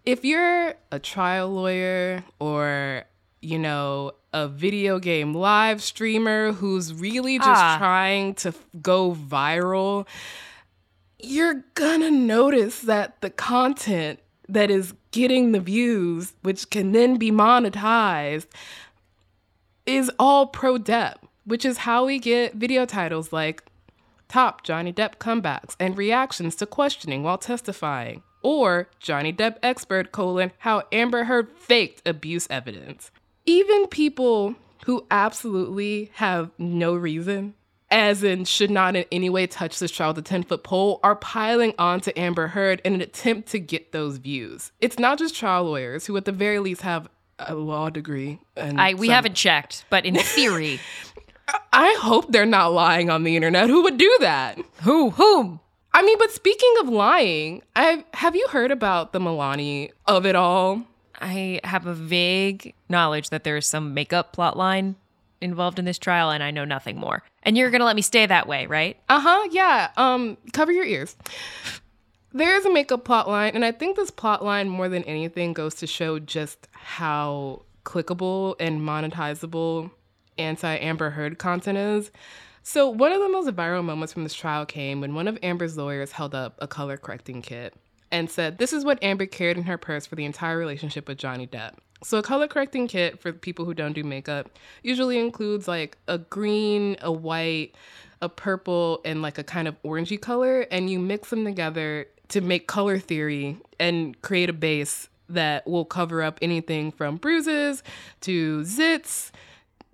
if 0.04 0.24
you're 0.24 0.74
a 0.92 0.98
trial 0.98 1.50
lawyer 1.50 2.24
or, 2.38 3.04
you 3.42 3.58
know, 3.58 4.12
a 4.32 4.48
video 4.48 4.98
game 4.98 5.32
live 5.34 5.82
streamer 5.82 6.52
who's 6.52 6.92
really 6.94 7.38
just 7.38 7.48
Ah. 7.48 7.76
trying 7.78 8.34
to 8.34 8.48
f- 8.48 8.58
go 8.82 9.14
viral, 9.14 10.06
you're 11.18 11.64
gonna 11.74 12.10
notice 12.10 12.80
that 12.82 13.20
the 13.22 13.30
content 13.30 14.20
that 14.48 14.70
is 14.70 14.94
getting 15.10 15.52
the 15.52 15.60
views, 15.60 16.34
which 16.42 16.70
can 16.70 16.92
then 16.92 17.16
be 17.16 17.30
monetized, 17.32 18.46
is 19.86 20.10
all 20.18 20.46
pro 20.46 20.76
Depp, 20.78 21.16
which 21.44 21.64
is 21.64 21.78
how 21.78 22.04
we 22.06 22.18
get 22.18 22.54
video 22.54 22.84
titles 22.84 23.32
like 23.32 23.62
Top 24.28 24.62
Johnny 24.64 24.92
Depp 24.92 25.16
comebacks 25.16 25.76
and 25.78 25.96
reactions 25.96 26.56
to 26.56 26.66
questioning 26.66 27.22
while 27.22 27.38
testifying, 27.38 28.22
or 28.42 28.88
Johnny 29.00 29.32
Depp 29.32 29.56
expert 29.62 30.12
colon 30.12 30.52
how 30.58 30.82
Amber 30.92 31.24
Heard 31.24 31.50
faked 31.56 32.06
abuse 32.06 32.46
evidence. 32.50 33.10
Even 33.44 33.86
people 33.86 34.56
who 34.84 35.06
absolutely 35.10 36.10
have 36.14 36.50
no 36.58 36.94
reason, 36.94 37.54
as 37.90 38.24
in 38.24 38.44
should 38.44 38.70
not 38.70 38.96
in 38.96 39.04
any 39.12 39.30
way 39.30 39.46
touch 39.46 39.78
this 39.78 39.90
trial 39.92 40.10
with 40.10 40.18
a 40.18 40.22
10 40.22 40.42
foot 40.42 40.64
pole, 40.64 40.98
are 41.04 41.14
piling 41.16 41.72
on 41.78 42.00
to 42.00 42.18
Amber 42.18 42.48
Heard 42.48 42.80
in 42.84 42.94
an 42.94 43.00
attempt 43.00 43.48
to 43.50 43.60
get 43.60 43.92
those 43.92 44.16
views. 44.18 44.72
It's 44.80 44.98
not 44.98 45.18
just 45.18 45.36
trial 45.36 45.64
lawyers 45.64 46.06
who, 46.06 46.16
at 46.16 46.24
the 46.24 46.32
very 46.32 46.58
least, 46.58 46.82
have 46.82 47.08
a 47.38 47.54
law 47.54 47.90
degree. 47.90 48.40
And 48.56 48.80
I 48.80 48.94
we 48.94 49.06
some- 49.06 49.14
haven't 49.14 49.34
checked, 49.34 49.84
but 49.90 50.04
in 50.04 50.16
theory, 50.16 50.80
I 51.72 51.96
hope 52.00 52.32
they're 52.32 52.46
not 52.46 52.72
lying 52.72 53.10
on 53.10 53.22
the 53.22 53.36
internet. 53.36 53.68
Who 53.68 53.82
would 53.82 53.98
do 53.98 54.16
that? 54.20 54.58
Who? 54.82 55.10
Whom? 55.10 55.60
I 55.92 56.02
mean, 56.02 56.18
but 56.18 56.30
speaking 56.30 56.74
of 56.80 56.88
lying, 56.88 57.62
I 57.74 58.04
have 58.14 58.36
you 58.36 58.46
heard 58.50 58.70
about 58.70 59.12
the 59.12 59.18
Milani 59.18 59.90
of 60.06 60.26
it 60.26 60.36
all? 60.36 60.82
I 61.20 61.60
have 61.64 61.86
a 61.86 61.94
vague 61.94 62.74
knowledge 62.88 63.30
that 63.30 63.44
there 63.44 63.56
is 63.56 63.66
some 63.66 63.94
makeup 63.94 64.32
plot 64.32 64.56
line 64.56 64.96
involved 65.40 65.78
in 65.78 65.84
this 65.84 65.98
trial, 65.98 66.30
and 66.30 66.42
I 66.42 66.50
know 66.50 66.64
nothing 66.64 66.98
more. 66.98 67.22
And 67.42 67.56
you're 67.56 67.70
gonna 67.70 67.84
let 67.84 67.96
me 67.96 68.02
stay 68.02 68.26
that 68.26 68.46
way, 68.46 68.66
right? 68.66 68.98
Uh 69.08 69.20
huh. 69.20 69.48
Yeah. 69.52 69.90
Um, 69.96 70.36
cover 70.52 70.72
your 70.72 70.84
ears. 70.84 71.16
There 72.32 72.56
is 72.56 72.66
a 72.66 72.72
makeup 72.72 73.04
plot 73.04 73.28
line, 73.28 73.52
and 73.54 73.64
I 73.64 73.72
think 73.72 73.96
this 73.96 74.10
plot 74.10 74.44
line 74.44 74.68
more 74.68 74.90
than 74.90 75.04
anything 75.04 75.54
goes 75.54 75.76
to 75.76 75.86
show 75.86 76.18
just 76.18 76.68
how 76.72 77.62
clickable 77.84 78.56
and 78.60 78.82
monetizable 78.82 79.90
anti 80.38 80.76
Amber 80.76 81.10
Heard 81.10 81.38
content 81.38 81.78
is. 81.78 82.10
So, 82.62 82.88
one 82.88 83.12
of 83.12 83.20
the 83.20 83.28
most 83.28 83.48
viral 83.54 83.84
moments 83.84 84.12
from 84.12 84.24
this 84.24 84.34
trial 84.34 84.66
came 84.66 85.00
when 85.00 85.14
one 85.14 85.28
of 85.28 85.38
Amber's 85.42 85.76
lawyers 85.76 86.12
held 86.12 86.34
up 86.34 86.56
a 86.58 86.66
color 86.66 86.96
correcting 86.96 87.40
kit 87.40 87.74
and 88.10 88.30
said, 88.30 88.58
This 88.58 88.72
is 88.72 88.84
what 88.84 89.02
Amber 89.02 89.26
carried 89.26 89.56
in 89.56 89.62
her 89.64 89.78
purse 89.78 90.06
for 90.06 90.16
the 90.16 90.24
entire 90.24 90.58
relationship 90.58 91.06
with 91.06 91.18
Johnny 91.18 91.46
Depp. 91.46 91.74
So, 92.02 92.18
a 92.18 92.22
color 92.22 92.48
correcting 92.48 92.88
kit 92.88 93.20
for 93.20 93.32
people 93.32 93.64
who 93.64 93.74
don't 93.74 93.92
do 93.92 94.02
makeup 94.02 94.50
usually 94.82 95.18
includes 95.18 95.68
like 95.68 95.96
a 96.08 96.18
green, 96.18 96.96
a 97.00 97.12
white, 97.12 97.74
a 98.20 98.28
purple, 98.28 99.00
and 99.04 99.22
like 99.22 99.38
a 99.38 99.44
kind 99.44 99.68
of 99.68 99.80
orangey 99.82 100.20
color, 100.20 100.62
and 100.70 100.90
you 100.90 100.98
mix 100.98 101.30
them 101.30 101.44
together 101.44 102.06
to 102.28 102.40
make 102.40 102.66
color 102.66 102.98
theory 102.98 103.56
and 103.78 104.20
create 104.22 104.50
a 104.50 104.52
base 104.52 105.08
that 105.28 105.66
will 105.66 105.84
cover 105.84 106.22
up 106.22 106.38
anything 106.42 106.90
from 106.90 107.16
bruises 107.16 107.82
to 108.20 108.60
zits 108.62 109.30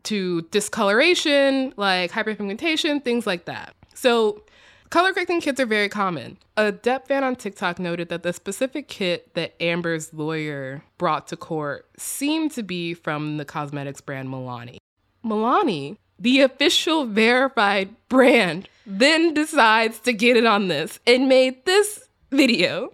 to 0.05 0.43
discoloration, 0.51 1.73
like 1.77 2.11
hyperpigmentation, 2.11 3.05
things 3.05 3.27
like 3.27 3.45
that. 3.47 3.75
So, 3.95 4.43
color 4.91 5.13
correcting 5.13 5.41
kits 5.41 5.61
are 5.61 5.67
very 5.67 5.89
common. 5.89 6.39
A 6.57 6.73
Depp 6.73 7.07
fan 7.07 7.25
on 7.25 7.37
TikTok 7.37 7.79
noted 7.79 8.09
that 8.09 8.23
the 8.23 8.33
specific 8.33 8.89
kit 8.89 9.35
that 9.35 9.55
Amber's 9.61 10.13
lawyer 10.13 10.83
brought 10.99 11.29
to 11.29 11.37
court 11.37 11.87
seemed 11.97 12.53
to 12.53 12.63
be 12.63 12.95
from 12.95 13.37
the 13.37 13.45
cosmetics 13.45 14.01
brand 14.01 14.29
Milani. 14.29 14.79
Milani, 15.25 15.97
the 16.19 16.41
official 16.41 17.07
verified 17.07 17.95
brand, 18.09 18.69
then 18.87 19.35
decides 19.35 19.99
to 20.01 20.13
get 20.13 20.37
it 20.37 20.45
on 20.45 20.69
this 20.69 20.99
and 21.07 21.29
made 21.29 21.65
this 21.65 22.09
video. 22.31 22.93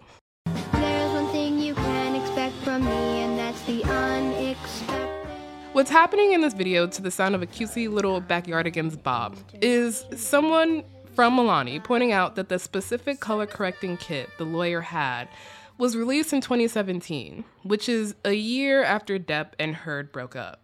What's 5.79 5.91
happening 5.91 6.33
in 6.33 6.41
this 6.41 6.53
video 6.53 6.87
to 6.87 7.01
the 7.01 7.09
sound 7.09 7.35
of 7.35 7.41
a 7.41 7.47
cutesy 7.47 7.89
little 7.89 8.21
backyardigans 8.21 9.01
bob 9.01 9.37
is 9.61 10.03
someone 10.13 10.83
from 11.15 11.37
Milani 11.37 11.81
pointing 11.81 12.11
out 12.11 12.35
that 12.35 12.49
the 12.49 12.59
specific 12.59 13.21
color 13.21 13.45
correcting 13.45 13.95
kit 13.95 14.29
the 14.37 14.43
lawyer 14.43 14.81
had 14.81 15.29
was 15.77 15.95
released 15.95 16.33
in 16.33 16.41
2017, 16.41 17.45
which 17.63 17.87
is 17.87 18.13
a 18.25 18.33
year 18.33 18.83
after 18.83 19.17
Depp 19.17 19.53
and 19.57 19.73
Heard 19.73 20.11
broke 20.11 20.35
up. 20.35 20.61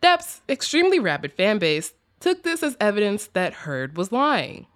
Depp's 0.00 0.42
extremely 0.48 1.00
rabid 1.00 1.32
fan 1.32 1.58
base 1.58 1.92
took 2.20 2.44
this 2.44 2.62
as 2.62 2.76
evidence 2.78 3.30
that 3.32 3.52
Heard 3.52 3.96
was 3.96 4.12
lying. 4.12 4.66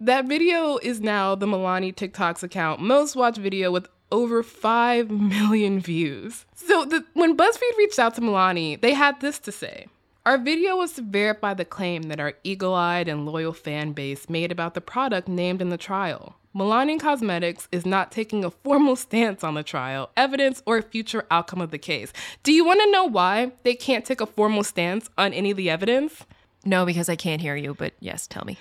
That 0.00 0.26
video 0.26 0.78
is 0.78 1.00
now 1.00 1.36
the 1.36 1.46
Milani 1.46 1.94
TikTok's 1.94 2.42
account 2.42 2.80
most 2.80 3.14
watched 3.14 3.38
video 3.38 3.70
with 3.70 3.86
over 4.12 4.42
5 4.42 5.10
million 5.10 5.80
views. 5.80 6.44
So 6.54 6.84
the, 6.84 7.04
when 7.14 7.36
BuzzFeed 7.36 7.76
reached 7.78 7.98
out 7.98 8.14
to 8.14 8.20
Milani, 8.20 8.80
they 8.80 8.94
had 8.94 9.20
this 9.20 9.38
to 9.40 9.52
say. 9.52 9.86
Our 10.26 10.36
video 10.36 10.76
was 10.76 10.92
to 10.92 11.02
verify 11.02 11.54
the 11.54 11.64
claim 11.64 12.02
that 12.04 12.20
our 12.20 12.34
eagle 12.44 12.74
eyed 12.74 13.08
and 13.08 13.26
loyal 13.26 13.54
fan 13.54 13.92
base 13.92 14.28
made 14.28 14.52
about 14.52 14.74
the 14.74 14.80
product 14.80 15.28
named 15.28 15.62
in 15.62 15.70
the 15.70 15.78
trial. 15.78 16.36
Milani 16.54 17.00
Cosmetics 17.00 17.68
is 17.70 17.86
not 17.86 18.10
taking 18.10 18.44
a 18.44 18.50
formal 18.50 18.96
stance 18.96 19.44
on 19.44 19.54
the 19.54 19.62
trial, 19.62 20.10
evidence, 20.16 20.62
or 20.66 20.82
future 20.82 21.24
outcome 21.30 21.60
of 21.60 21.70
the 21.70 21.78
case. 21.78 22.12
Do 22.42 22.52
you 22.52 22.64
want 22.64 22.80
to 22.80 22.90
know 22.90 23.04
why 23.04 23.52
they 23.62 23.74
can't 23.74 24.04
take 24.04 24.20
a 24.20 24.26
formal 24.26 24.64
stance 24.64 25.08
on 25.16 25.32
any 25.32 25.52
of 25.52 25.56
the 25.56 25.70
evidence? 25.70 26.26
No, 26.64 26.84
because 26.84 27.08
I 27.08 27.16
can't 27.16 27.40
hear 27.40 27.56
you, 27.56 27.74
but 27.74 27.94
yes, 28.00 28.26
tell 28.26 28.44
me. 28.44 28.58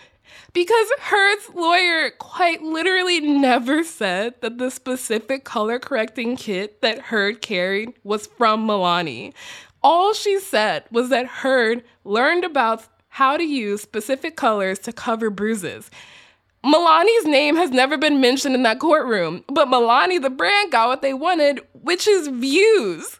Because 0.54 0.88
Heard's 1.00 1.50
lawyer 1.54 2.12
quite 2.12 2.62
literally 2.62 3.20
never 3.20 3.84
said 3.84 4.36
that 4.42 4.58
the 4.58 4.72
specific 4.72 5.44
color 5.44 5.80
correcting 5.80 6.36
kit 6.36 6.82
that 6.82 7.00
Heard 7.00 7.42
carried 7.42 7.94
was 8.04 8.28
from 8.28 8.68
Milani. 8.68 9.34
All 9.82 10.14
she 10.14 10.40
said 10.40 10.84
was 10.92 11.10
that 11.10 11.26
Heard 11.28 11.84
learned 12.04 12.44
about 12.44 12.86
how 13.10 13.38
to 13.38 13.44
use 13.44 13.82
specific 13.82 14.36
colors 14.36 14.80
to 14.80 14.92
cover 14.92 15.30
bruises. 15.30 15.90
Milani's 16.64 17.26
name 17.26 17.56
has 17.56 17.72
never 17.72 17.98
been 17.98 18.20
mentioned 18.20 18.54
in 18.54 18.64
that 18.64 18.80
courtroom, 18.80 19.44
but 19.48 19.70
Milani, 19.70 20.22
the 20.22 20.30
brand, 20.30 20.72
got 20.72 20.90
what 20.90 21.02
they 21.02 21.14
wanted, 21.14 21.62
which 21.74 22.08
is 22.08 22.28
views. 22.28 23.18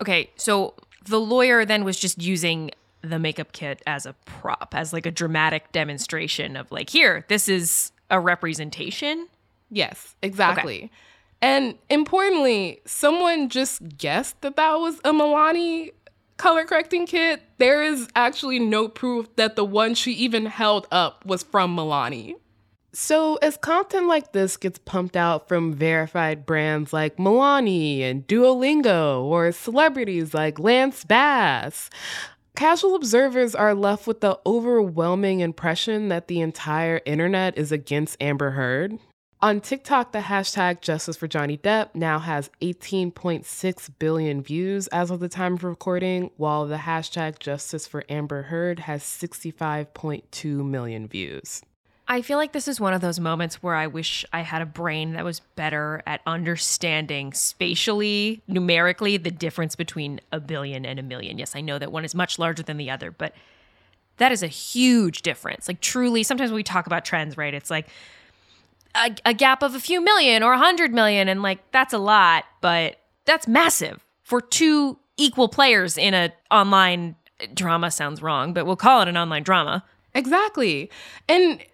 Okay, 0.00 0.30
so 0.36 0.74
the 1.06 1.20
lawyer 1.20 1.64
then 1.64 1.84
was 1.84 1.98
just 1.98 2.20
using 2.20 2.70
the 3.02 3.18
makeup 3.18 3.52
kit 3.52 3.82
as 3.86 4.06
a 4.06 4.14
prop, 4.24 4.74
as 4.76 4.92
like 4.92 5.06
a 5.06 5.10
dramatic 5.10 5.72
demonstration 5.72 6.56
of 6.56 6.70
like, 6.70 6.90
here, 6.90 7.24
this 7.28 7.48
is 7.48 7.92
a 8.10 8.20
representation. 8.20 9.28
Yes, 9.70 10.14
exactly. 10.22 10.84
Okay. 10.84 10.90
And 11.40 11.74
importantly, 11.90 12.80
someone 12.86 13.48
just 13.48 13.98
guessed 13.98 14.40
that 14.42 14.56
that 14.56 14.74
was 14.74 14.98
a 14.98 15.12
Milani 15.12 15.90
color 16.36 16.64
correcting 16.64 17.06
kit. 17.06 17.42
There 17.58 17.82
is 17.82 18.08
actually 18.14 18.58
no 18.58 18.88
proof 18.88 19.34
that 19.36 19.56
the 19.56 19.64
one 19.64 19.94
she 19.94 20.12
even 20.12 20.46
held 20.46 20.86
up 20.92 21.24
was 21.26 21.42
from 21.42 21.76
Milani. 21.76 22.34
So, 22.94 23.36
as 23.36 23.56
content 23.56 24.06
like 24.06 24.32
this 24.32 24.58
gets 24.58 24.78
pumped 24.78 25.16
out 25.16 25.48
from 25.48 25.72
verified 25.72 26.44
brands 26.44 26.92
like 26.92 27.16
Milani 27.16 28.02
and 28.02 28.26
Duolingo 28.26 29.22
or 29.22 29.50
celebrities 29.50 30.34
like 30.34 30.58
Lance 30.58 31.02
Bass, 31.02 31.88
casual 32.54 32.94
observers 32.94 33.54
are 33.54 33.74
left 33.74 34.06
with 34.06 34.20
the 34.20 34.38
overwhelming 34.46 35.40
impression 35.40 36.08
that 36.08 36.28
the 36.28 36.40
entire 36.40 37.00
internet 37.04 37.56
is 37.56 37.72
against 37.72 38.16
Amber 38.20 38.50
Heard. 38.50 38.98
On 39.40 39.60
TikTok, 39.60 40.12
the 40.12 40.20
hashtag 40.20 40.82
Justice 40.82 41.16
for 41.16 41.26
Johnny 41.26 41.58
Depp 41.58 41.96
now 41.96 42.20
has 42.20 42.48
18.6 42.60 43.90
billion 43.98 44.40
views 44.40 44.86
as 44.88 45.10
of 45.10 45.18
the 45.18 45.28
time 45.28 45.54
of 45.54 45.64
recording, 45.64 46.30
while 46.36 46.66
the 46.66 46.76
hashtag 46.76 47.40
Justice 47.40 47.88
for 47.88 48.04
Amber 48.08 48.42
Heard 48.42 48.78
has 48.78 49.02
65.2 49.02 50.64
million 50.64 51.08
views. 51.08 51.62
I 52.12 52.20
feel 52.20 52.36
like 52.36 52.52
this 52.52 52.68
is 52.68 52.78
one 52.78 52.92
of 52.92 53.00
those 53.00 53.18
moments 53.18 53.62
where 53.62 53.74
I 53.74 53.86
wish 53.86 54.22
I 54.34 54.42
had 54.42 54.60
a 54.60 54.66
brain 54.66 55.14
that 55.14 55.24
was 55.24 55.40
better 55.56 56.02
at 56.06 56.20
understanding 56.26 57.32
spatially, 57.32 58.42
numerically, 58.46 59.16
the 59.16 59.30
difference 59.30 59.76
between 59.76 60.20
a 60.30 60.38
billion 60.38 60.84
and 60.84 60.98
a 60.98 61.02
million. 61.02 61.38
Yes, 61.38 61.56
I 61.56 61.62
know 61.62 61.78
that 61.78 61.90
one 61.90 62.04
is 62.04 62.14
much 62.14 62.38
larger 62.38 62.62
than 62.62 62.76
the 62.76 62.90
other, 62.90 63.10
but 63.10 63.32
that 64.18 64.30
is 64.30 64.42
a 64.42 64.46
huge 64.46 65.22
difference. 65.22 65.66
Like, 65.66 65.80
truly, 65.80 66.22
sometimes 66.22 66.50
when 66.50 66.56
we 66.56 66.62
talk 66.62 66.86
about 66.86 67.06
trends, 67.06 67.38
right? 67.38 67.54
It's 67.54 67.70
like 67.70 67.88
a, 68.94 69.16
a 69.24 69.32
gap 69.32 69.62
of 69.62 69.74
a 69.74 69.80
few 69.80 70.02
million 70.02 70.42
or 70.42 70.52
a 70.52 70.58
hundred 70.58 70.92
million, 70.92 71.30
and 71.30 71.40
like 71.40 71.60
that's 71.72 71.94
a 71.94 71.98
lot, 71.98 72.44
but 72.60 72.96
that's 73.24 73.48
massive 73.48 74.04
for 74.22 74.42
two 74.42 74.98
equal 75.16 75.48
players 75.48 75.96
in 75.96 76.12
a 76.12 76.30
online 76.50 77.16
drama 77.54 77.90
sounds 77.90 78.20
wrong, 78.20 78.52
but 78.52 78.66
we'll 78.66 78.76
call 78.76 79.00
it 79.00 79.08
an 79.08 79.16
online 79.16 79.44
drama. 79.44 79.82
Exactly. 80.14 80.90
And 81.26 81.64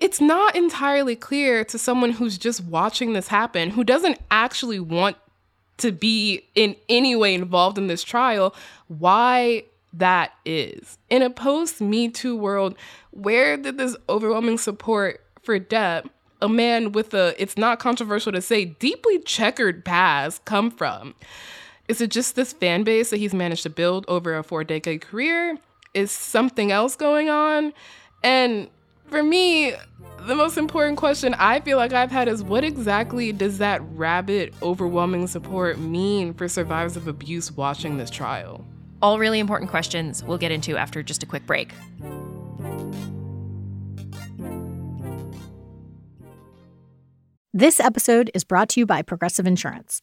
it's 0.00 0.20
not 0.20 0.56
entirely 0.56 1.16
clear 1.16 1.64
to 1.64 1.78
someone 1.78 2.10
who's 2.10 2.38
just 2.38 2.62
watching 2.64 3.12
this 3.12 3.28
happen, 3.28 3.70
who 3.70 3.84
doesn't 3.84 4.18
actually 4.30 4.80
want 4.80 5.16
to 5.78 5.92
be 5.92 6.42
in 6.54 6.76
any 6.88 7.16
way 7.16 7.34
involved 7.34 7.78
in 7.78 7.86
this 7.86 8.02
trial, 8.02 8.54
why 8.88 9.64
that 9.92 10.32
is. 10.44 10.98
In 11.10 11.22
a 11.22 11.30
post 11.30 11.80
Me 11.80 12.08
Too 12.08 12.36
world, 12.36 12.76
where 13.10 13.56
did 13.56 13.78
this 13.78 13.96
overwhelming 14.08 14.58
support 14.58 15.20
for 15.42 15.58
Depp, 15.58 16.08
a 16.42 16.48
man 16.48 16.92
with 16.92 17.14
a, 17.14 17.34
it's 17.40 17.56
not 17.56 17.78
controversial 17.78 18.32
to 18.32 18.40
say, 18.40 18.64
deeply 18.64 19.20
checkered 19.20 19.84
past, 19.84 20.44
come 20.44 20.70
from? 20.70 21.14
Is 21.88 22.00
it 22.00 22.10
just 22.10 22.34
this 22.34 22.52
fan 22.52 22.82
base 22.82 23.10
that 23.10 23.18
he's 23.18 23.34
managed 23.34 23.62
to 23.64 23.70
build 23.70 24.04
over 24.08 24.36
a 24.36 24.42
four 24.42 24.64
decade 24.64 25.02
career? 25.02 25.58
Is 25.92 26.10
something 26.10 26.72
else 26.72 26.96
going 26.96 27.28
on? 27.28 27.72
And 28.22 28.68
for 29.08 29.22
me, 29.22 29.74
the 30.26 30.34
most 30.34 30.56
important 30.56 30.96
question 30.96 31.34
I 31.34 31.60
feel 31.60 31.76
like 31.76 31.92
I've 31.92 32.10
had 32.10 32.28
is 32.28 32.42
what 32.42 32.64
exactly 32.64 33.32
does 33.32 33.58
that 33.58 33.82
rabid, 33.96 34.54
overwhelming 34.62 35.26
support 35.26 35.78
mean 35.78 36.34
for 36.34 36.48
survivors 36.48 36.96
of 36.96 37.08
abuse 37.08 37.52
watching 37.52 37.98
this 37.98 38.10
trial? 38.10 38.64
All 39.02 39.18
really 39.18 39.38
important 39.38 39.70
questions 39.70 40.24
we'll 40.24 40.38
get 40.38 40.50
into 40.50 40.76
after 40.76 41.02
just 41.02 41.22
a 41.22 41.26
quick 41.26 41.46
break. 41.46 41.72
This 47.52 47.78
episode 47.78 48.30
is 48.34 48.42
brought 48.42 48.70
to 48.70 48.80
you 48.80 48.86
by 48.86 49.02
Progressive 49.02 49.46
Insurance. 49.46 50.02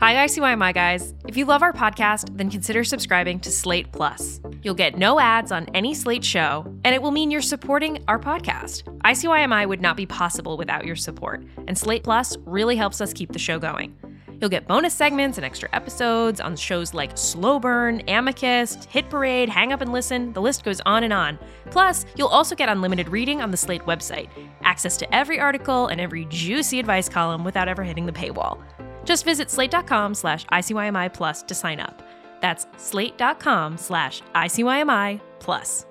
Hi, 0.00 0.28
ICYMI 0.28 0.74
guys. 0.74 1.12
If 1.26 1.36
you 1.36 1.44
love 1.44 1.60
our 1.60 1.72
podcast, 1.72 2.36
then 2.36 2.52
consider 2.52 2.84
subscribing 2.84 3.40
to 3.40 3.50
Slate 3.50 3.90
Plus. 3.90 4.40
You'll 4.62 4.74
get 4.74 4.96
no 4.96 5.18
ads 5.18 5.50
on 5.50 5.66
any 5.74 5.92
Slate 5.92 6.24
show, 6.24 6.72
and 6.84 6.94
it 6.94 7.02
will 7.02 7.10
mean 7.10 7.32
you're 7.32 7.40
supporting 7.40 8.04
our 8.06 8.20
podcast. 8.20 8.84
ICYMI 9.00 9.66
would 9.66 9.80
not 9.80 9.96
be 9.96 10.06
possible 10.06 10.56
without 10.56 10.84
your 10.84 10.94
support, 10.94 11.44
and 11.66 11.76
Slate 11.76 12.04
Plus 12.04 12.36
really 12.44 12.76
helps 12.76 13.00
us 13.00 13.12
keep 13.12 13.32
the 13.32 13.40
show 13.40 13.58
going. 13.58 13.92
You'll 14.40 14.50
get 14.50 14.68
bonus 14.68 14.94
segments 14.94 15.36
and 15.36 15.44
extra 15.44 15.68
episodes 15.72 16.40
on 16.40 16.54
shows 16.54 16.94
like 16.94 17.18
Slow 17.18 17.58
Burn, 17.58 18.00
Amicus, 18.06 18.84
Hit 18.88 19.10
Parade, 19.10 19.48
Hang 19.48 19.72
Up 19.72 19.80
and 19.80 19.92
Listen, 19.92 20.32
the 20.32 20.40
list 20.40 20.62
goes 20.62 20.80
on 20.86 21.02
and 21.02 21.12
on. 21.12 21.40
Plus, 21.72 22.06
you'll 22.14 22.28
also 22.28 22.54
get 22.54 22.68
unlimited 22.68 23.08
reading 23.08 23.42
on 23.42 23.50
the 23.50 23.56
Slate 23.56 23.82
website, 23.82 24.28
access 24.62 24.96
to 24.98 25.12
every 25.12 25.40
article 25.40 25.88
and 25.88 26.00
every 26.00 26.24
juicy 26.26 26.78
advice 26.78 27.08
column 27.08 27.42
without 27.42 27.66
ever 27.66 27.82
hitting 27.82 28.06
the 28.06 28.12
paywall. 28.12 28.62
Just 29.08 29.24
visit 29.24 29.50
slate.com 29.50 30.12
slash 30.14 30.44
ICYMI 30.52 31.14
plus 31.14 31.42
to 31.44 31.54
sign 31.54 31.80
up. 31.80 32.06
That's 32.42 32.66
slate.com 32.76 33.78
slash 33.78 34.20
ICYMI 34.34 35.18
plus. 35.38 35.86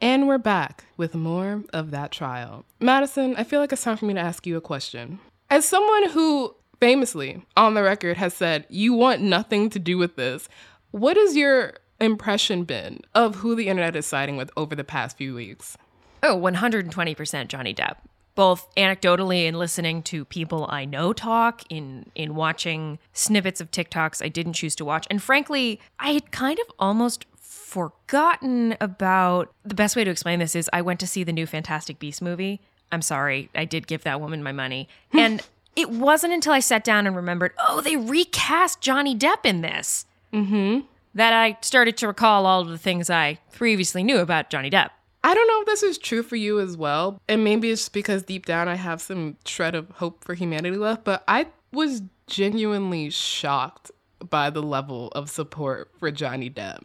And 0.00 0.28
we're 0.28 0.38
back 0.38 0.84
with 0.96 1.16
more 1.16 1.64
of 1.72 1.90
that 1.90 2.12
trial. 2.12 2.64
Madison, 2.78 3.34
I 3.34 3.42
feel 3.42 3.58
like 3.58 3.72
it's 3.72 3.82
time 3.82 3.96
for 3.96 4.04
me 4.04 4.14
to 4.14 4.20
ask 4.20 4.46
you 4.46 4.56
a 4.56 4.60
question. 4.60 5.18
As 5.50 5.64
someone 5.64 6.10
who 6.10 6.54
famously, 6.78 7.44
on 7.56 7.74
the 7.74 7.82
record, 7.82 8.18
has 8.18 8.34
said 8.34 8.64
you 8.68 8.92
want 8.92 9.22
nothing 9.22 9.70
to 9.70 9.80
do 9.80 9.98
with 9.98 10.14
this, 10.14 10.48
what 10.92 11.16
has 11.16 11.34
your 11.34 11.72
impression 12.00 12.62
been 12.62 13.00
of 13.12 13.36
who 13.36 13.56
the 13.56 13.66
internet 13.66 13.96
is 13.96 14.06
siding 14.06 14.36
with 14.36 14.52
over 14.56 14.76
the 14.76 14.84
past 14.84 15.16
few 15.16 15.34
weeks? 15.34 15.76
Oh, 16.22 16.38
120% 16.38 17.48
Johnny 17.48 17.74
Depp 17.74 17.96
both 18.34 18.74
anecdotally 18.76 19.46
in 19.46 19.58
listening 19.58 20.02
to 20.04 20.24
people 20.24 20.66
I 20.70 20.84
know 20.84 21.12
talk, 21.12 21.62
in 21.68 22.10
in 22.14 22.34
watching 22.34 22.98
snippets 23.12 23.60
of 23.60 23.70
TikToks 23.70 24.24
I 24.24 24.28
didn't 24.28 24.54
choose 24.54 24.74
to 24.76 24.84
watch, 24.84 25.06
and 25.10 25.22
frankly, 25.22 25.80
I 25.98 26.12
had 26.12 26.30
kind 26.30 26.58
of 26.58 26.66
almost 26.78 27.26
forgotten 27.36 28.76
about 28.80 29.50
the 29.64 29.74
best 29.74 29.96
way 29.96 30.04
to 30.04 30.10
explain 30.10 30.38
this 30.38 30.54
is 30.54 30.68
I 30.72 30.82
went 30.82 31.00
to 31.00 31.06
see 31.06 31.24
the 31.24 31.32
new 31.32 31.46
Fantastic 31.46 31.98
Beast 31.98 32.20
movie. 32.20 32.60
I'm 32.90 33.00
sorry, 33.00 33.48
I 33.54 33.64
did 33.64 33.86
give 33.86 34.04
that 34.04 34.20
woman 34.20 34.42
my 34.42 34.52
money. 34.52 34.88
And 35.12 35.42
it 35.74 35.88
wasn't 35.88 36.34
until 36.34 36.52
I 36.52 36.60
sat 36.60 36.84
down 36.84 37.06
and 37.06 37.16
remembered, 37.16 37.52
oh, 37.58 37.80
they 37.80 37.96
recast 37.96 38.82
Johnny 38.82 39.16
Depp 39.16 39.46
in 39.46 39.62
this. 39.62 40.04
Mm-hmm. 40.32 40.80
That 41.14 41.32
I 41.32 41.58
started 41.62 41.96
to 41.98 42.06
recall 42.06 42.44
all 42.46 42.60
of 42.60 42.68
the 42.68 42.78
things 42.78 43.08
I 43.08 43.38
previously 43.52 44.02
knew 44.02 44.18
about 44.18 44.50
Johnny 44.50 44.70
Depp. 44.70 44.90
I 45.24 45.34
don't 45.34 45.46
know 45.46 45.60
if 45.60 45.66
this 45.66 45.82
is 45.82 45.98
true 45.98 46.22
for 46.22 46.36
you 46.36 46.58
as 46.58 46.76
well. 46.76 47.20
And 47.28 47.44
maybe 47.44 47.70
it's 47.70 47.88
because 47.88 48.24
deep 48.24 48.46
down 48.46 48.68
I 48.68 48.74
have 48.74 49.00
some 49.00 49.36
shred 49.44 49.74
of 49.74 49.88
hope 49.90 50.24
for 50.24 50.34
humanity 50.34 50.76
left, 50.76 51.04
but 51.04 51.22
I 51.28 51.46
was 51.72 52.02
genuinely 52.26 53.10
shocked 53.10 53.90
by 54.28 54.50
the 54.50 54.62
level 54.62 55.08
of 55.08 55.30
support 55.30 55.90
for 55.98 56.10
Johnny 56.10 56.50
Depp. 56.50 56.80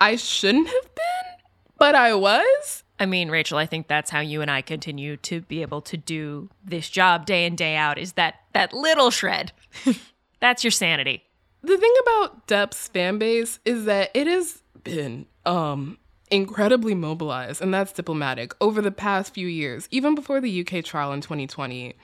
I 0.00 0.16
shouldn't 0.16 0.68
have 0.68 0.94
been, 0.94 1.44
but 1.78 1.94
I 1.94 2.14
was. 2.14 2.84
I 2.98 3.06
mean, 3.06 3.30
Rachel, 3.30 3.58
I 3.58 3.66
think 3.66 3.88
that's 3.88 4.10
how 4.10 4.20
you 4.20 4.40
and 4.40 4.50
I 4.50 4.62
continue 4.62 5.16
to 5.18 5.42
be 5.42 5.62
able 5.62 5.82
to 5.82 5.96
do 5.96 6.48
this 6.64 6.88
job 6.88 7.26
day 7.26 7.44
in 7.44 7.56
day 7.56 7.76
out 7.76 7.98
is 7.98 8.12
that 8.12 8.36
that 8.52 8.72
little 8.72 9.10
shred. 9.10 9.52
that's 10.40 10.64
your 10.64 10.70
sanity. 10.70 11.22
The 11.62 11.76
thing 11.76 11.94
about 12.02 12.46
Depp's 12.46 12.88
fan 12.88 13.18
base 13.18 13.58
is 13.64 13.84
that 13.84 14.10
it 14.14 14.26
has 14.26 14.62
been 14.82 15.26
um 15.44 15.98
incredibly 16.30 16.94
mobilized, 16.94 17.62
and 17.62 17.72
that's 17.72 17.92
diplomatic, 17.92 18.54
over 18.60 18.80
the 18.82 18.90
past 18.90 19.34
few 19.34 19.46
years, 19.46 19.88
even 19.90 20.14
before 20.14 20.40
the 20.40 20.60
UK 20.60 20.84
trial 20.84 21.12
in 21.12 21.20
2020. 21.20 21.94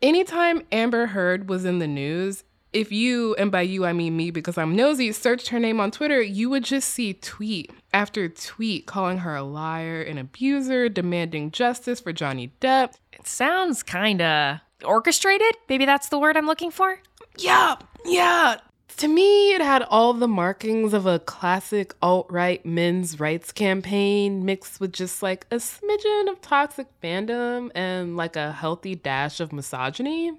Anytime 0.00 0.62
Amber 0.70 1.06
Heard 1.06 1.48
was 1.48 1.64
in 1.64 1.78
the 1.78 1.86
news, 1.86 2.44
if 2.72 2.92
you, 2.92 3.34
and 3.36 3.50
by 3.50 3.62
you 3.62 3.84
I 3.84 3.92
mean 3.92 4.16
me 4.16 4.30
because 4.30 4.58
I'm 4.58 4.76
nosy, 4.76 5.10
searched 5.12 5.48
her 5.48 5.58
name 5.58 5.80
on 5.80 5.90
Twitter, 5.90 6.20
you 6.20 6.50
would 6.50 6.64
just 6.64 6.90
see 6.90 7.14
tweet 7.14 7.72
after 7.92 8.28
tweet 8.28 8.86
calling 8.86 9.18
her 9.18 9.34
a 9.34 9.42
liar, 9.42 10.02
an 10.02 10.18
abuser, 10.18 10.88
demanding 10.88 11.50
justice 11.50 12.00
for 12.00 12.12
Johnny 12.12 12.52
Depp. 12.60 12.94
It 13.12 13.26
sounds 13.26 13.82
kind 13.82 14.20
of 14.20 14.58
orchestrated. 14.84 15.56
Maybe 15.68 15.86
that's 15.86 16.10
the 16.10 16.18
word 16.18 16.36
I'm 16.36 16.46
looking 16.46 16.70
for. 16.70 17.00
Yeah, 17.38 17.76
yeah. 18.04 18.58
To 18.98 19.06
me, 19.06 19.52
it 19.52 19.60
had 19.60 19.82
all 19.82 20.12
the 20.12 20.26
markings 20.26 20.92
of 20.92 21.06
a 21.06 21.20
classic 21.20 21.94
alt 22.02 22.26
right 22.30 22.66
men's 22.66 23.20
rights 23.20 23.52
campaign 23.52 24.44
mixed 24.44 24.80
with 24.80 24.92
just 24.92 25.22
like 25.22 25.46
a 25.52 25.56
smidgen 25.58 26.28
of 26.28 26.40
toxic 26.40 26.88
fandom 27.00 27.70
and 27.76 28.16
like 28.16 28.34
a 28.34 28.50
healthy 28.50 28.96
dash 28.96 29.38
of 29.38 29.52
misogyny. 29.52 30.32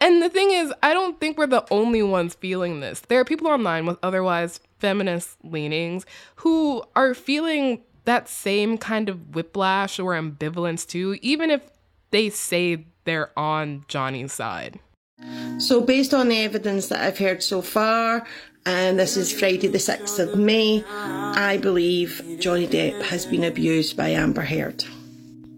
And 0.00 0.22
the 0.22 0.28
thing 0.28 0.52
is, 0.52 0.72
I 0.80 0.94
don't 0.94 1.18
think 1.18 1.36
we're 1.36 1.48
the 1.48 1.66
only 1.72 2.04
ones 2.04 2.34
feeling 2.34 2.78
this. 2.78 3.00
There 3.00 3.18
are 3.18 3.24
people 3.24 3.48
online 3.48 3.84
with 3.84 3.98
otherwise 4.00 4.60
feminist 4.78 5.36
leanings 5.42 6.06
who 6.36 6.84
are 6.94 7.14
feeling 7.14 7.82
that 8.04 8.28
same 8.28 8.78
kind 8.78 9.08
of 9.08 9.34
whiplash 9.34 9.98
or 9.98 10.12
ambivalence 10.12 10.86
too, 10.86 11.18
even 11.20 11.50
if 11.50 11.62
they 12.12 12.30
say 12.30 12.86
they're 13.02 13.36
on 13.36 13.84
Johnny's 13.88 14.32
side. 14.32 14.78
So, 15.58 15.80
based 15.80 16.12
on 16.12 16.28
the 16.28 16.38
evidence 16.38 16.88
that 16.88 17.00
I've 17.00 17.18
heard 17.18 17.42
so 17.42 17.62
far, 17.62 18.26
and 18.66 18.98
this 18.98 19.16
is 19.16 19.32
Friday, 19.32 19.68
the 19.68 19.78
6th 19.78 20.18
of 20.18 20.38
May, 20.38 20.82
I 20.88 21.58
believe 21.58 22.38
Johnny 22.40 22.66
Depp 22.66 23.00
has 23.02 23.24
been 23.24 23.44
abused 23.44 23.96
by 23.96 24.08
Amber 24.08 24.42
Heard. 24.42 24.84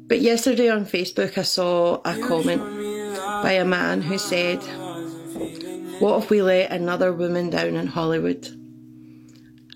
But 0.09 0.21
yesterday 0.21 0.69
on 0.69 0.85
Facebook, 0.85 1.39
I 1.39 1.43
saw 1.43 2.01
a 2.05 2.19
comment 2.21 2.63
by 3.43 3.53
a 3.53 3.65
man 3.65 4.03
who 4.03 4.19
said, 4.19 4.59
What 6.01 6.23
if 6.23 6.31
we 6.31 6.43
let 6.43 6.71
another 6.71 7.13
woman 7.13 7.51
down 7.51 7.75
in 7.75 7.87
Hollywood? 7.87 8.47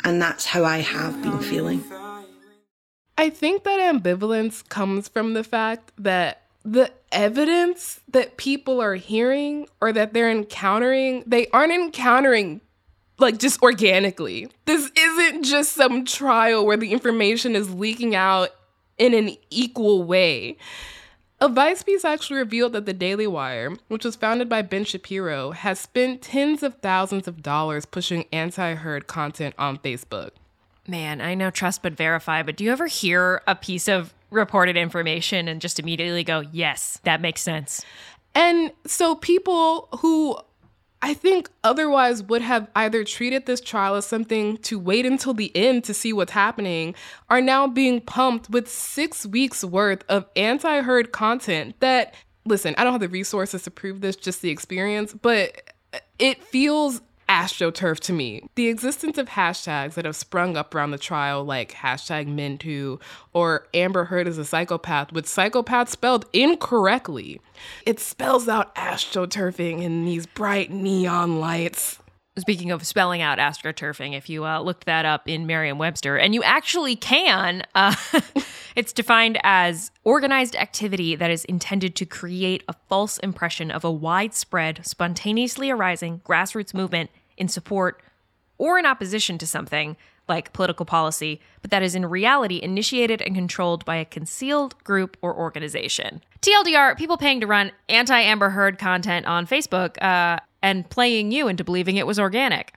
And 0.04 0.20
that's 0.20 0.44
how 0.44 0.64
I 0.64 0.78
have 0.78 1.22
been 1.22 1.40
feeling. 1.40 1.82
I 3.16 3.30
think 3.30 3.64
that 3.64 3.80
ambivalence 3.80 4.66
comes 4.68 5.08
from 5.08 5.34
the 5.34 5.44
fact 5.44 5.92
that 5.98 6.39
the 6.64 6.90
evidence 7.10 8.00
that 8.08 8.36
people 8.36 8.80
are 8.80 8.94
hearing 8.94 9.66
or 9.80 9.92
that 9.92 10.12
they're 10.12 10.30
encountering, 10.30 11.24
they 11.26 11.46
aren't 11.48 11.72
encountering 11.72 12.60
like 13.18 13.38
just 13.38 13.62
organically. 13.62 14.48
This 14.64 14.90
isn't 14.96 15.44
just 15.44 15.72
some 15.72 16.04
trial 16.04 16.64
where 16.64 16.76
the 16.76 16.92
information 16.92 17.54
is 17.54 17.72
leaking 17.72 18.14
out 18.14 18.50
in 18.98 19.14
an 19.14 19.36
equal 19.50 20.02
way. 20.02 20.56
A 21.42 21.48
Vice 21.48 21.82
piece 21.82 22.04
actually 22.04 22.38
revealed 22.38 22.74
that 22.74 22.84
the 22.84 22.92
Daily 22.92 23.26
Wire, 23.26 23.74
which 23.88 24.04
was 24.04 24.14
founded 24.14 24.48
by 24.48 24.60
Ben 24.60 24.84
Shapiro, 24.84 25.52
has 25.52 25.80
spent 25.80 26.20
tens 26.20 26.62
of 26.62 26.74
thousands 26.76 27.26
of 27.26 27.42
dollars 27.42 27.86
pushing 27.86 28.26
anti 28.30 28.74
Heard 28.74 29.06
content 29.06 29.54
on 29.58 29.78
Facebook. 29.78 30.30
Man, 30.86 31.22
I 31.22 31.34
know 31.34 31.50
trust 31.50 31.82
but 31.82 31.94
verify, 31.94 32.42
but 32.42 32.56
do 32.56 32.64
you 32.64 32.72
ever 32.72 32.88
hear 32.88 33.42
a 33.46 33.54
piece 33.54 33.88
of 33.88 34.12
reported 34.30 34.76
information 34.76 35.48
and 35.48 35.60
just 35.60 35.78
immediately 35.78 36.24
go, 36.24 36.40
yes, 36.52 36.98
that 37.04 37.20
makes 37.20 37.42
sense? 37.42 37.84
And 38.34 38.72
so 38.86 39.14
people 39.16 39.88
who 40.00 40.38
I 41.02 41.14
think 41.14 41.50
otherwise 41.64 42.22
would 42.22 42.42
have 42.42 42.68
either 42.76 43.04
treated 43.04 43.46
this 43.46 43.60
trial 43.60 43.94
as 43.94 44.06
something 44.06 44.58
to 44.58 44.78
wait 44.78 45.06
until 45.06 45.32
the 45.32 45.50
end 45.56 45.84
to 45.84 45.94
see 45.94 46.12
what's 46.12 46.32
happening 46.32 46.94
are 47.30 47.40
now 47.40 47.66
being 47.66 48.00
pumped 48.02 48.50
with 48.50 48.70
six 48.70 49.24
weeks 49.24 49.64
worth 49.64 50.04
of 50.08 50.26
anti 50.36 50.82
Heard 50.82 51.12
content 51.12 51.74
that, 51.80 52.14
listen, 52.44 52.74
I 52.76 52.84
don't 52.84 52.92
have 52.92 53.00
the 53.00 53.08
resources 53.08 53.62
to 53.62 53.70
prove 53.70 54.02
this, 54.02 54.14
just 54.14 54.42
the 54.42 54.50
experience, 54.50 55.14
but 55.14 55.62
it 56.18 56.44
feels 56.44 57.00
astroturf 57.30 58.00
to 58.00 58.12
me. 58.12 58.42
The 58.56 58.68
existence 58.68 59.16
of 59.16 59.28
hashtags 59.28 59.94
that 59.94 60.04
have 60.04 60.16
sprung 60.16 60.56
up 60.56 60.74
around 60.74 60.90
the 60.90 60.98
trial, 60.98 61.44
like 61.44 61.72
hashtag 61.72 62.26
MenToo 62.26 63.00
or 63.32 63.68
Amber 63.72 64.06
Heard 64.06 64.26
is 64.26 64.36
a 64.36 64.44
psychopath, 64.44 65.12
with 65.12 65.28
psychopath 65.28 65.88
spelled 65.88 66.26
incorrectly, 66.32 67.40
it 67.86 68.00
spells 68.00 68.48
out 68.48 68.74
astroturfing 68.74 69.80
in 69.80 70.04
these 70.04 70.26
bright 70.26 70.72
neon 70.72 71.38
lights. 71.38 72.00
Speaking 72.38 72.70
of 72.70 72.84
spelling 72.86 73.22
out 73.22 73.38
astroturfing, 73.38 74.16
if 74.16 74.28
you 74.28 74.44
uh, 74.44 74.60
looked 74.60 74.86
that 74.86 75.04
up 75.04 75.28
in 75.28 75.46
Merriam 75.46 75.78
Webster, 75.78 76.16
and 76.16 76.34
you 76.34 76.42
actually 76.42 76.96
can, 76.96 77.62
uh, 77.74 77.94
it's 78.76 78.92
defined 78.92 79.38
as 79.44 79.90
organized 80.04 80.56
activity 80.56 81.14
that 81.16 81.30
is 81.30 81.44
intended 81.44 81.94
to 81.96 82.06
create 82.06 82.64
a 82.66 82.74
false 82.88 83.18
impression 83.18 83.70
of 83.70 83.84
a 83.84 83.90
widespread, 83.90 84.80
spontaneously 84.84 85.70
arising 85.70 86.20
grassroots 86.24 86.72
movement 86.72 87.10
in 87.36 87.48
support 87.48 88.02
or 88.58 88.78
in 88.78 88.86
opposition 88.86 89.38
to 89.38 89.46
something 89.46 89.96
like 90.28 90.52
political 90.52 90.86
policy, 90.86 91.40
but 91.60 91.70
that 91.72 91.82
is 91.82 91.94
in 91.94 92.06
reality 92.06 92.60
initiated 92.62 93.20
and 93.20 93.34
controlled 93.34 93.84
by 93.84 93.96
a 93.96 94.04
concealed 94.04 94.82
group 94.84 95.16
or 95.20 95.36
organization. 95.36 96.22
TLDR, 96.40 96.96
people 96.96 97.18
paying 97.18 97.40
to 97.40 97.46
run 97.46 97.72
anti 97.88 98.18
Amber 98.18 98.48
Heard 98.48 98.78
content 98.78 99.26
on 99.26 99.46
Facebook 99.46 100.00
uh, 100.02 100.38
and 100.62 100.88
playing 100.88 101.32
you 101.32 101.48
into 101.48 101.64
believing 101.64 101.96
it 101.96 102.06
was 102.06 102.18
organic. 102.18 102.74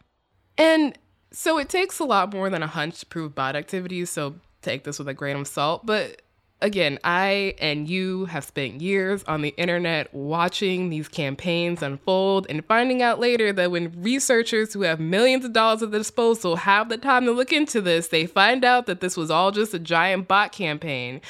And 0.58 0.98
so 1.32 1.58
it 1.60 1.70
takes 1.70 2.00
a 2.00 2.04
lot 2.04 2.34
more 2.34 2.50
than 2.50 2.63
a 2.63 2.68
hunch 2.68 3.00
to 3.02 3.06
prove 3.06 3.36
bot 3.36 3.56
activity, 3.56 4.04
so 4.06 4.36
take 4.62 4.84
this 4.84 4.98
with 5.00 5.08
a 5.08 5.13
grain 5.13 5.38
of 5.38 5.48
salt. 5.48 5.86
But 5.86 6.23
again, 6.63 6.97
I 7.04 7.54
and 7.60 7.88
you 7.88 8.26
have 8.26 8.45
spent 8.45 8.82
years 8.82 9.23
on 9.26 9.41
the 9.43 9.54
internet 9.58 10.12
watching 10.13 10.89
these 10.89 11.08
campaigns 11.08 11.84
unfold 11.84 12.47
and 12.49 12.65
finding 12.65 13.04
out 13.04 13.19
later 13.19 13.54
that 13.54 13.69
when 13.69 14.02
researchers 14.02 14.73
who 14.73 14.82
have 14.82 14.99
millions 14.99 15.45
of 15.45 15.54
dollars 15.54 15.84
at 15.84 15.91
their 15.91 15.99
disposal 15.99 16.56
have 16.56 16.89
the 16.89 16.97
time 16.97 17.26
to 17.26 17.32
look 17.32 17.52
into 17.52 17.82
this, 17.82 18.08
they 18.08 18.26
find 18.26 18.63
out 18.63 18.88
that 18.88 19.02
this 19.02 19.15
was 19.15 19.30
all 19.30 19.52
just 19.52 19.73
a 19.73 19.80
giant 19.80 20.28
bot 20.28 20.52
campaign. 20.52 21.21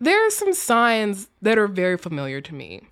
There 0.00 0.26
are 0.26 0.30
some 0.30 0.52
signs 0.52 1.28
that 1.40 1.56
are 1.56 1.68
very 1.68 1.96
familiar 1.96 2.40
to 2.42 2.54
me. 2.54 2.82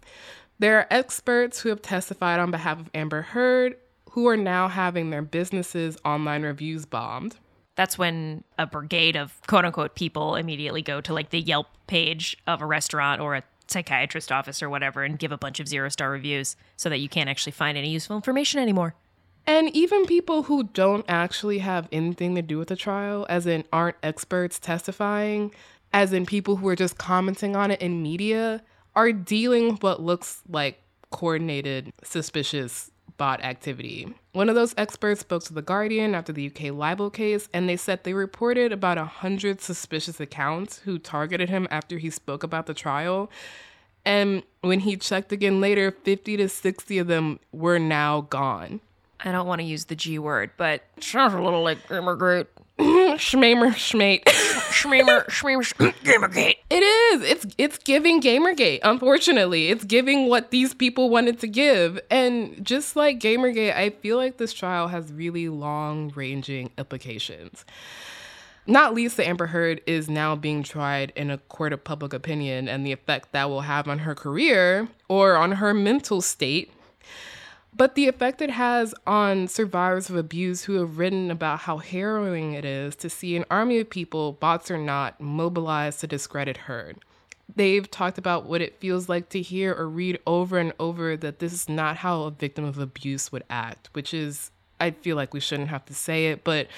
There 0.59 0.79
are 0.79 0.87
experts 0.91 1.61
who 1.61 1.69
have 1.69 1.83
testified 1.83 2.41
on 2.41 2.51
behalf 2.51 2.81
of 2.81 2.91
Amber 2.95 3.23
Heard 3.23 3.77
who 4.11 4.27
are 4.29 4.37
now 4.37 4.67
having 4.69 5.11
their 5.11 5.21
businesses' 5.21 5.99
online 6.03 6.43
reviews 6.43 6.87
bombed. 6.87 7.37
That's 7.77 7.97
when 7.97 8.43
a 8.59 8.67
brigade 8.67 9.17
of 9.17 9.41
quote 9.47 9.65
unquote 9.65 9.95
people 9.95 10.35
immediately 10.35 10.83
go 10.83 11.01
to 11.01 11.15
like 11.15 11.31
the 11.31 11.41
Yelp 11.41 11.69
page 11.87 12.37
of 12.47 12.61
a 12.61 12.67
restaurant 12.67 13.21
or 13.21 13.37
a 13.37 13.43
psychiatrist 13.69 14.33
office 14.33 14.63
or 14.63 14.71
whatever 14.71 15.05
and 15.05 15.19
give 15.19 15.33
a 15.33 15.39
bunch 15.39 15.61
of 15.61 15.69
zero 15.69 15.89
star 15.89 16.11
reviews 16.11 16.57
so 16.77 16.89
that 16.89 16.99
you 16.99 17.09
can't 17.09 17.29
actually 17.29 17.53
find 17.53 17.77
any 17.77 17.91
useful 17.91 18.17
information 18.17 18.61
anymore. 18.61 18.95
And 19.47 19.71
even 19.77 20.07
people 20.07 20.45
who 20.45 20.65
don't 20.65 21.05
actually 21.09 21.59
have 21.59 21.89
anything 21.93 22.35
to 22.35 22.43
do 22.43 22.59
with 22.59 22.69
the 22.69 22.77
trial, 22.77 23.27
as 23.29 23.47
in 23.47 23.65
aren't 23.73 23.97
experts 24.03 24.59
testifying, 24.59 25.55
as 25.93 26.13
in 26.13 26.27
people 26.27 26.57
who 26.57 26.67
are 26.69 26.75
just 26.75 26.99
commenting 26.99 27.55
on 27.55 27.71
it 27.71 27.81
in 27.81 28.03
media, 28.03 28.63
are 28.97 29.13
dealing 29.13 29.71
with 29.71 29.83
what 29.83 30.03
looks 30.03 30.43
like 30.49 30.83
coordinated, 31.11 31.93
suspicious 32.03 32.91
bot 33.17 33.43
activity. 33.43 34.15
One 34.33 34.49
of 34.49 34.55
those 34.55 34.75
experts 34.77 35.21
spoke 35.21 35.45
to 35.45 35.55
The 35.55 35.63
Guardian 35.63 36.15
after 36.15 36.33
the 36.33 36.47
UK 36.47 36.73
libel 36.73 37.11
case, 37.11 37.49
and 37.53 37.69
they 37.69 37.77
said 37.77 38.05
they 38.05 38.15
reported 38.15 38.73
about 38.73 38.99
100 38.99 39.61
suspicious 39.61 40.21
accounts 40.21 40.81
who 40.81 40.99
targeted 40.99 41.49
him 41.49 41.67
after 41.71 41.99
he 41.99 42.11
spoke 42.11 42.43
about 42.43 42.67
the 42.67 42.75
trial. 42.75 43.31
And 44.05 44.43
when 44.61 44.81
he 44.81 44.97
checked 44.97 45.33
again 45.33 45.61
later, 45.61 45.91
50 45.91 46.37
to 46.37 46.49
60 46.49 46.99
of 46.99 47.07
them 47.07 47.41
were 47.53 47.79
now 47.79 48.23
gone. 48.23 48.81
I 49.21 49.33
don't 49.33 49.47
want 49.47 49.61
to 49.61 49.67
use 49.67 49.87
the 49.87 49.97
G 49.97 50.19
word, 50.19 50.51
but 50.57 50.83
sounds 51.01 51.35
a 51.35 51.41
little 51.41 51.63
like 51.63 51.79
immigrant. 51.91 52.49
Schmamer, 52.79 53.71
schmate. 53.71 54.25
Schmamer, 54.25 55.27
schmamer, 55.27 55.95
gamergate. 56.05 56.57
It 56.69 56.83
is. 56.83 57.23
It's 57.23 57.47
it's 57.57 57.79
giving 57.79 58.21
Gamergate. 58.21 58.81
Unfortunately, 58.83 59.69
it's 59.69 59.85
giving 59.85 60.29
what 60.29 60.51
these 60.51 60.75
people 60.75 61.09
wanted 61.09 61.41
to 61.41 61.49
give. 61.49 61.99
And 62.11 62.65
just 62.65 62.95
like 62.95 63.19
Gamergate, 63.19 63.75
I 63.75 63.91
feel 63.91 64.19
like 64.19 64.37
this 64.37 64.53
trial 64.53 64.89
has 64.89 65.11
really 65.13 65.49
long-ranging 65.49 66.71
implications. 66.77 67.65
Not 68.67 68.95
least, 68.95 69.17
that 69.17 69.29
Amber 69.29 69.47
Heard 69.47 69.81
is 69.87 70.11
now 70.11 70.35
being 70.35 70.63
tried 70.65 71.13
in 71.15 71.31
a 71.31 71.39
court 71.39 71.73
of 71.73 71.85
public 71.85 72.13
opinion 72.13 72.69
and 72.69 72.85
the 72.85 72.93
effect 72.93 73.31
that 73.33 73.49
will 73.49 73.61
have 73.63 73.87
on 73.89 74.01
her 74.01 74.15
career 74.15 74.89
or 75.09 75.37
on 75.37 75.53
her 75.53 75.73
mental 75.73 76.21
state. 76.21 76.73
But 77.77 77.95
the 77.95 78.09
effect 78.09 78.41
it 78.41 78.49
has 78.51 78.95
on 79.07 79.49
survivors 79.49 80.09
of 80.09 80.17
abuse 80.17 80.65
who 80.65 80.75
have 80.75 80.97
written 80.97 81.31
about 81.31 81.61
how 81.61 81.77
harrowing 81.77 82.55
it 82.55 82.65
is 82.65 82.97
to 82.97 83.11
see 83.11 83.37
an 83.37 83.45
army 83.51 83.79
of 83.81 83.91
people, 83.91 84.33
bots 84.33 84.71
or 84.71 84.79
not, 84.79 85.21
mobilized 85.21 86.01
to 86.01 86.07
discredit 86.07 86.57
Heard. 86.57 86.97
They've 87.55 87.89
talked 87.91 88.17
about 88.17 88.47
what 88.47 88.63
it 88.63 88.81
feels 88.81 89.11
like 89.11 89.29
to 89.29 89.43
hear 89.43 89.75
or 89.75 89.91
read 89.91 90.19
over 90.27 90.59
and 90.59 90.73
over 90.81 91.19
that 91.19 91.39
this 91.39 91.53
is 91.53 91.69
not 91.69 91.99
how 91.99 92.23
a 92.23 92.31
victim 92.31 92.65
of 92.65 92.79
abuse 92.79 93.31
would 93.31 93.45
act, 93.51 93.91
which 93.93 94.15
is 94.15 94.51
I 94.81 94.91
feel 94.93 95.17
like 95.17 95.35
we 95.35 95.41
shouldn't 95.41 95.69
have 95.69 95.85
to 95.87 95.95
say 95.95 96.29
it, 96.29 96.45
but 96.45 96.69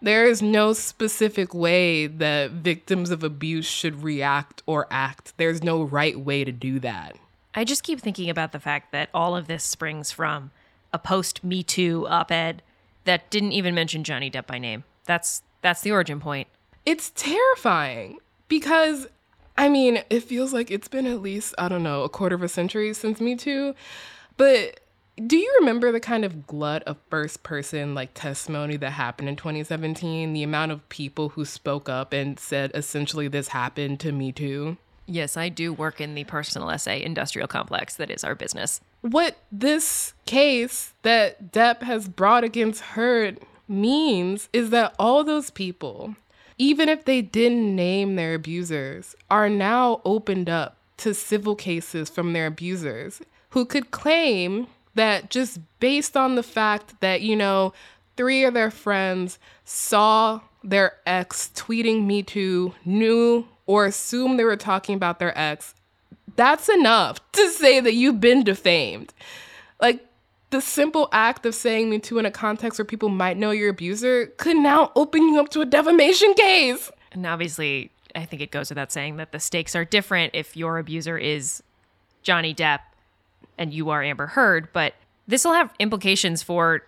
there 0.00 0.26
is 0.26 0.42
no 0.42 0.72
specific 0.72 1.54
way 1.54 2.06
that 2.06 2.50
victims 2.50 3.10
of 3.10 3.22
abuse 3.22 3.66
should 3.66 4.02
react 4.02 4.62
or 4.66 4.86
act. 4.90 5.34
There's 5.36 5.62
no 5.62 5.82
right 5.82 6.18
way 6.18 6.44
to 6.44 6.52
do 6.52 6.80
that. 6.80 7.16
I 7.56 7.64
just 7.64 7.82
keep 7.82 8.00
thinking 8.00 8.28
about 8.28 8.52
the 8.52 8.60
fact 8.60 8.92
that 8.92 9.08
all 9.14 9.34
of 9.34 9.46
this 9.46 9.64
springs 9.64 10.12
from 10.12 10.50
a 10.92 10.98
post 10.98 11.42
Me 11.42 11.62
Too 11.62 12.06
op 12.06 12.30
ed 12.30 12.62
that 13.04 13.30
didn't 13.30 13.52
even 13.52 13.74
mention 13.74 14.04
Johnny 14.04 14.30
Depp 14.30 14.46
by 14.46 14.58
name. 14.58 14.84
That's 15.06 15.42
that's 15.62 15.80
the 15.80 15.90
origin 15.90 16.20
point. 16.20 16.48
It's 16.84 17.10
terrifying 17.16 18.18
because 18.46 19.08
I 19.56 19.70
mean, 19.70 20.02
it 20.10 20.20
feels 20.20 20.52
like 20.52 20.70
it's 20.70 20.86
been 20.86 21.06
at 21.06 21.22
least, 21.22 21.54
I 21.56 21.68
don't 21.70 21.82
know, 21.82 22.02
a 22.02 22.10
quarter 22.10 22.34
of 22.34 22.42
a 22.42 22.48
century 22.48 22.92
since 22.92 23.22
Me 23.22 23.34
Too. 23.34 23.74
But 24.36 24.80
do 25.26 25.38
you 25.38 25.56
remember 25.60 25.90
the 25.92 26.00
kind 26.00 26.26
of 26.26 26.46
glut 26.46 26.82
of 26.82 26.98
first 27.08 27.42
person 27.42 27.94
like 27.94 28.12
testimony 28.12 28.76
that 28.76 28.90
happened 28.90 29.30
in 29.30 29.36
2017? 29.36 30.34
The 30.34 30.42
amount 30.42 30.72
of 30.72 30.86
people 30.90 31.30
who 31.30 31.46
spoke 31.46 31.88
up 31.88 32.12
and 32.12 32.38
said 32.38 32.70
essentially 32.74 33.28
this 33.28 33.48
happened 33.48 33.98
to 34.00 34.12
me 34.12 34.30
too? 34.30 34.76
Yes, 35.06 35.36
I 35.36 35.48
do 35.48 35.72
work 35.72 36.00
in 36.00 36.14
the 36.14 36.24
personal 36.24 36.70
essay 36.70 37.02
industrial 37.02 37.48
complex 37.48 37.96
that 37.96 38.10
is 38.10 38.24
our 38.24 38.34
business. 38.34 38.80
What 39.02 39.36
this 39.52 40.14
case 40.26 40.92
that 41.02 41.52
Depp 41.52 41.82
has 41.82 42.08
brought 42.08 42.42
against 42.42 42.80
Heard 42.82 43.40
means 43.68 44.48
is 44.52 44.70
that 44.70 44.94
all 44.98 45.22
those 45.22 45.50
people, 45.50 46.16
even 46.58 46.88
if 46.88 47.04
they 47.04 47.22
didn't 47.22 47.74
name 47.74 48.16
their 48.16 48.34
abusers, 48.34 49.14
are 49.30 49.48
now 49.48 50.00
opened 50.04 50.48
up 50.48 50.76
to 50.98 51.14
civil 51.14 51.54
cases 51.54 52.10
from 52.10 52.32
their 52.32 52.46
abusers 52.46 53.20
who 53.50 53.64
could 53.64 53.90
claim 53.90 54.66
that 54.94 55.30
just 55.30 55.60
based 55.78 56.16
on 56.16 56.34
the 56.34 56.42
fact 56.42 57.00
that, 57.00 57.20
you 57.20 57.36
know, 57.36 57.72
three 58.16 58.44
of 58.44 58.54
their 58.54 58.70
friends 58.70 59.38
saw 59.64 60.40
their 60.64 60.94
ex 61.06 61.50
tweeting 61.54 62.06
Me 62.06 62.22
Too, 62.22 62.74
knew 62.84 63.46
or 63.66 63.86
assume 63.86 64.36
they 64.36 64.44
were 64.44 64.56
talking 64.56 64.94
about 64.94 65.18
their 65.18 65.36
ex, 65.38 65.74
that's 66.36 66.68
enough 66.68 67.20
to 67.32 67.50
say 67.50 67.80
that 67.80 67.94
you've 67.94 68.20
been 68.20 68.44
defamed. 68.44 69.12
Like, 69.80 70.06
the 70.50 70.60
simple 70.60 71.08
act 71.12 71.44
of 71.44 71.54
saying 71.54 71.90
Me 71.90 71.98
Too 71.98 72.18
in 72.18 72.26
a 72.26 72.30
context 72.30 72.78
where 72.78 72.86
people 72.86 73.08
might 73.08 73.36
know 73.36 73.50
your 73.50 73.70
abuser 73.70 74.26
could 74.36 74.56
now 74.56 74.92
open 74.94 75.22
you 75.22 75.40
up 75.40 75.48
to 75.50 75.60
a 75.60 75.66
defamation 75.66 76.34
case. 76.34 76.90
And 77.12 77.26
obviously, 77.26 77.90
I 78.14 78.24
think 78.24 78.42
it 78.42 78.50
goes 78.50 78.68
without 78.68 78.92
saying 78.92 79.16
that 79.16 79.32
the 79.32 79.40
stakes 79.40 79.74
are 79.74 79.84
different 79.84 80.34
if 80.34 80.56
your 80.56 80.78
abuser 80.78 81.18
is 81.18 81.62
Johnny 82.22 82.54
Depp 82.54 82.80
and 83.58 83.72
you 83.72 83.90
are 83.90 84.02
Amber 84.02 84.26
Heard, 84.26 84.68
but 84.72 84.94
this 85.26 85.44
will 85.44 85.54
have 85.54 85.72
implications 85.78 86.42
for 86.42 86.82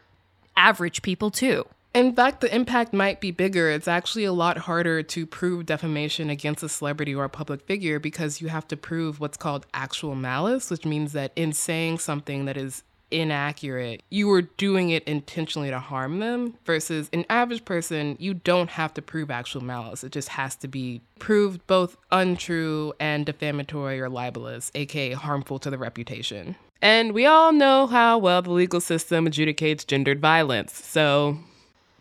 average 0.56 1.02
people 1.02 1.30
too. 1.30 1.66
In 1.98 2.14
fact, 2.14 2.42
the 2.42 2.54
impact 2.54 2.92
might 2.92 3.20
be 3.20 3.32
bigger. 3.32 3.72
It's 3.72 3.88
actually 3.88 4.22
a 4.22 4.32
lot 4.32 4.56
harder 4.56 5.02
to 5.02 5.26
prove 5.26 5.66
defamation 5.66 6.30
against 6.30 6.62
a 6.62 6.68
celebrity 6.68 7.12
or 7.12 7.24
a 7.24 7.28
public 7.28 7.62
figure 7.62 7.98
because 7.98 8.40
you 8.40 8.46
have 8.46 8.68
to 8.68 8.76
prove 8.76 9.18
what's 9.18 9.36
called 9.36 9.66
actual 9.74 10.14
malice, 10.14 10.70
which 10.70 10.84
means 10.84 11.12
that 11.14 11.32
in 11.34 11.52
saying 11.52 11.98
something 11.98 12.44
that 12.44 12.56
is 12.56 12.84
inaccurate, 13.10 14.04
you 14.10 14.28
were 14.28 14.42
doing 14.42 14.90
it 14.90 15.02
intentionally 15.08 15.70
to 15.70 15.80
harm 15.80 16.20
them, 16.20 16.54
versus 16.64 17.10
an 17.12 17.24
average 17.28 17.64
person, 17.64 18.16
you 18.20 18.32
don't 18.32 18.70
have 18.70 18.94
to 18.94 19.02
prove 19.02 19.28
actual 19.28 19.64
malice. 19.64 20.04
It 20.04 20.12
just 20.12 20.28
has 20.28 20.54
to 20.54 20.68
be 20.68 21.00
proved 21.18 21.66
both 21.66 21.96
untrue 22.12 22.92
and 23.00 23.26
defamatory 23.26 24.00
or 24.00 24.08
libelous, 24.08 24.70
aka 24.76 25.14
harmful 25.14 25.58
to 25.58 25.68
the 25.68 25.78
reputation. 25.78 26.54
And 26.80 27.10
we 27.10 27.26
all 27.26 27.50
know 27.52 27.88
how 27.88 28.18
well 28.18 28.40
the 28.40 28.52
legal 28.52 28.80
system 28.80 29.26
adjudicates 29.26 29.84
gendered 29.84 30.20
violence. 30.20 30.76
So, 30.86 31.38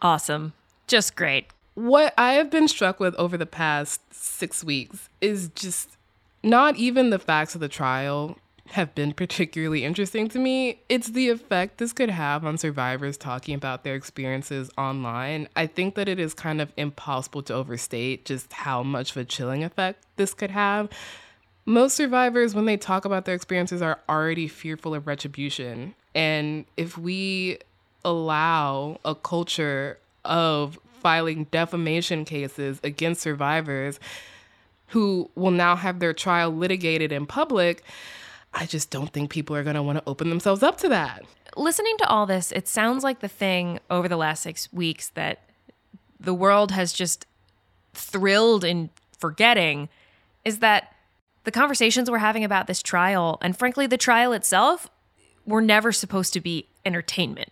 awesome. 0.01 0.53
Just 0.87 1.15
great. 1.15 1.47
What 1.75 2.13
I 2.17 2.33
have 2.33 2.49
been 2.49 2.67
struck 2.67 2.99
with 2.99 3.13
over 3.15 3.37
the 3.37 3.45
past 3.45 4.01
six 4.13 4.63
weeks 4.63 5.09
is 5.21 5.49
just 5.49 5.97
not 6.43 6.75
even 6.75 7.09
the 7.09 7.19
facts 7.19 7.55
of 7.55 7.61
the 7.61 7.67
trial 7.67 8.37
have 8.71 8.93
been 8.95 9.13
particularly 9.13 9.83
interesting 9.83 10.27
to 10.29 10.39
me. 10.39 10.79
It's 10.89 11.09
the 11.09 11.29
effect 11.29 11.77
this 11.77 11.93
could 11.93 12.09
have 12.09 12.45
on 12.45 12.57
survivors 12.57 13.17
talking 13.17 13.53
about 13.53 13.83
their 13.83 13.95
experiences 13.95 14.69
online. 14.77 15.47
I 15.55 15.67
think 15.67 15.95
that 15.95 16.09
it 16.09 16.19
is 16.19 16.33
kind 16.33 16.61
of 16.61 16.71
impossible 16.77 17.43
to 17.43 17.53
overstate 17.53 18.25
just 18.25 18.51
how 18.53 18.83
much 18.83 19.11
of 19.11 19.17
a 19.17 19.25
chilling 19.25 19.63
effect 19.63 20.03
this 20.15 20.33
could 20.33 20.51
have 20.51 20.89
most 21.67 21.97
survivors, 21.97 22.55
when 22.55 22.63
they 22.63 22.77
talk 22.77 23.03
about 23.03 23.25
their 23.25 23.35
experiences, 23.35 23.81
are 23.81 23.99
already 24.07 24.47
fearful 24.47 24.95
of 24.95 25.05
retribution. 25.05 25.93
And 26.15 26.65
if 26.77 26.97
we 26.97 27.59
allow 28.09 28.99
a 29.03 29.13
culture 29.13 29.99
of 30.23 30.79
filing 30.99 31.45
defamation 31.45 32.25
cases 32.25 32.79
against 32.83 33.21
survivors 33.21 33.99
who 34.87 35.29
will 35.35 35.51
now 35.51 35.75
have 35.75 35.99
their 35.99 36.13
trial 36.13 36.49
litigated 36.49 37.11
in 37.11 37.25
public, 37.25 37.83
I 38.53 38.65
just 38.65 38.89
don't 38.89 39.11
think 39.11 39.29
people 39.29 39.55
are 39.55 39.63
going 39.63 39.75
to 39.75 39.83
want 39.83 39.99
to 39.99 40.03
open 40.07 40.29
themselves 40.29 40.63
up 40.63 40.77
to 40.77 40.89
that. 40.89 41.23
Listening 41.55 41.97
to 41.97 42.07
all 42.07 42.25
this, 42.25 42.51
it 42.51 42.67
sounds 42.67 43.03
like 43.03 43.19
the 43.19 43.27
thing 43.27 43.79
over 43.89 44.07
the 44.07 44.17
last 44.17 44.43
six 44.43 44.71
weeks 44.71 45.09
that 45.09 45.41
the 46.19 46.33
world 46.33 46.71
has 46.71 46.93
just 46.93 47.25
thrilled 47.93 48.63
in 48.63 48.89
forgetting 49.17 49.89
is 50.45 50.59
that 50.59 50.93
the 51.43 51.51
conversations 51.51 52.09
we're 52.09 52.17
having 52.19 52.43
about 52.43 52.67
this 52.67 52.81
trial, 52.81 53.37
and 53.41 53.57
frankly, 53.57 53.87
the 53.87 53.97
trial 53.97 54.33
itself, 54.33 54.89
were 55.45 55.61
never 55.61 55.91
supposed 55.91 56.33
to 56.33 56.41
be 56.41 56.67
entertainment. 56.85 57.49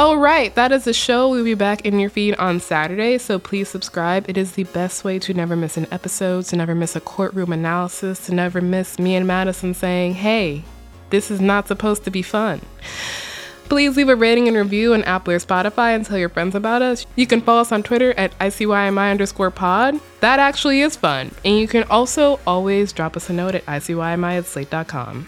Oh, 0.00 0.14
right. 0.14 0.54
That 0.54 0.70
is 0.70 0.84
the 0.84 0.92
show. 0.92 1.28
We'll 1.28 1.42
be 1.42 1.54
back 1.54 1.84
in 1.84 1.98
your 1.98 2.08
feed 2.08 2.36
on 2.36 2.60
Saturday, 2.60 3.18
so 3.18 3.40
please 3.40 3.68
subscribe. 3.68 4.30
It 4.30 4.36
is 4.36 4.52
the 4.52 4.62
best 4.62 5.02
way 5.02 5.18
to 5.18 5.34
never 5.34 5.56
miss 5.56 5.76
an 5.76 5.88
episode, 5.90 6.44
to 6.44 6.56
never 6.56 6.72
miss 6.72 6.94
a 6.94 7.00
courtroom 7.00 7.52
analysis, 7.52 8.24
to 8.26 8.32
never 8.32 8.60
miss 8.60 9.00
me 9.00 9.16
and 9.16 9.26
Madison 9.26 9.74
saying, 9.74 10.14
hey, 10.14 10.62
this 11.10 11.32
is 11.32 11.40
not 11.40 11.66
supposed 11.66 12.04
to 12.04 12.12
be 12.12 12.22
fun. 12.22 12.60
Please 13.64 13.96
leave 13.96 14.08
a 14.08 14.14
rating 14.14 14.46
and 14.46 14.56
review 14.56 14.94
on 14.94 15.02
Apple 15.02 15.34
or 15.34 15.40
Spotify 15.40 15.96
and 15.96 16.06
tell 16.06 16.16
your 16.16 16.28
friends 16.28 16.54
about 16.54 16.80
us. 16.80 17.04
You 17.16 17.26
can 17.26 17.40
follow 17.40 17.62
us 17.62 17.72
on 17.72 17.82
Twitter 17.82 18.12
at 18.12 18.38
ICYMI 18.38 19.10
underscore 19.10 19.50
pod. 19.50 19.98
That 20.20 20.38
actually 20.38 20.80
is 20.80 20.94
fun. 20.94 21.32
And 21.44 21.58
you 21.58 21.66
can 21.66 21.82
also 21.90 22.38
always 22.46 22.92
drop 22.92 23.16
us 23.16 23.28
a 23.30 23.32
note 23.32 23.56
at 23.56 23.66
ICYMI 23.66 24.38
at 24.38 24.46
slate.com. 24.46 25.26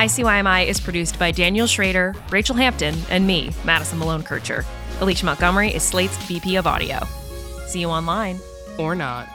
ICYMI 0.00 0.66
is 0.66 0.80
produced 0.80 1.18
by 1.18 1.30
Daniel 1.30 1.66
Schrader, 1.66 2.14
Rachel 2.30 2.56
Hampton, 2.56 2.96
and 3.10 3.26
me, 3.26 3.50
Madison 3.66 3.98
Malone 3.98 4.22
Kircher. 4.22 4.64
Alicia 5.02 5.26
Montgomery 5.26 5.74
is 5.74 5.82
Slate's 5.82 6.16
VP 6.24 6.56
of 6.56 6.66
Audio. 6.66 7.00
See 7.66 7.80
you 7.80 7.90
online. 7.90 8.40
Or 8.78 8.94
not. 8.94 9.28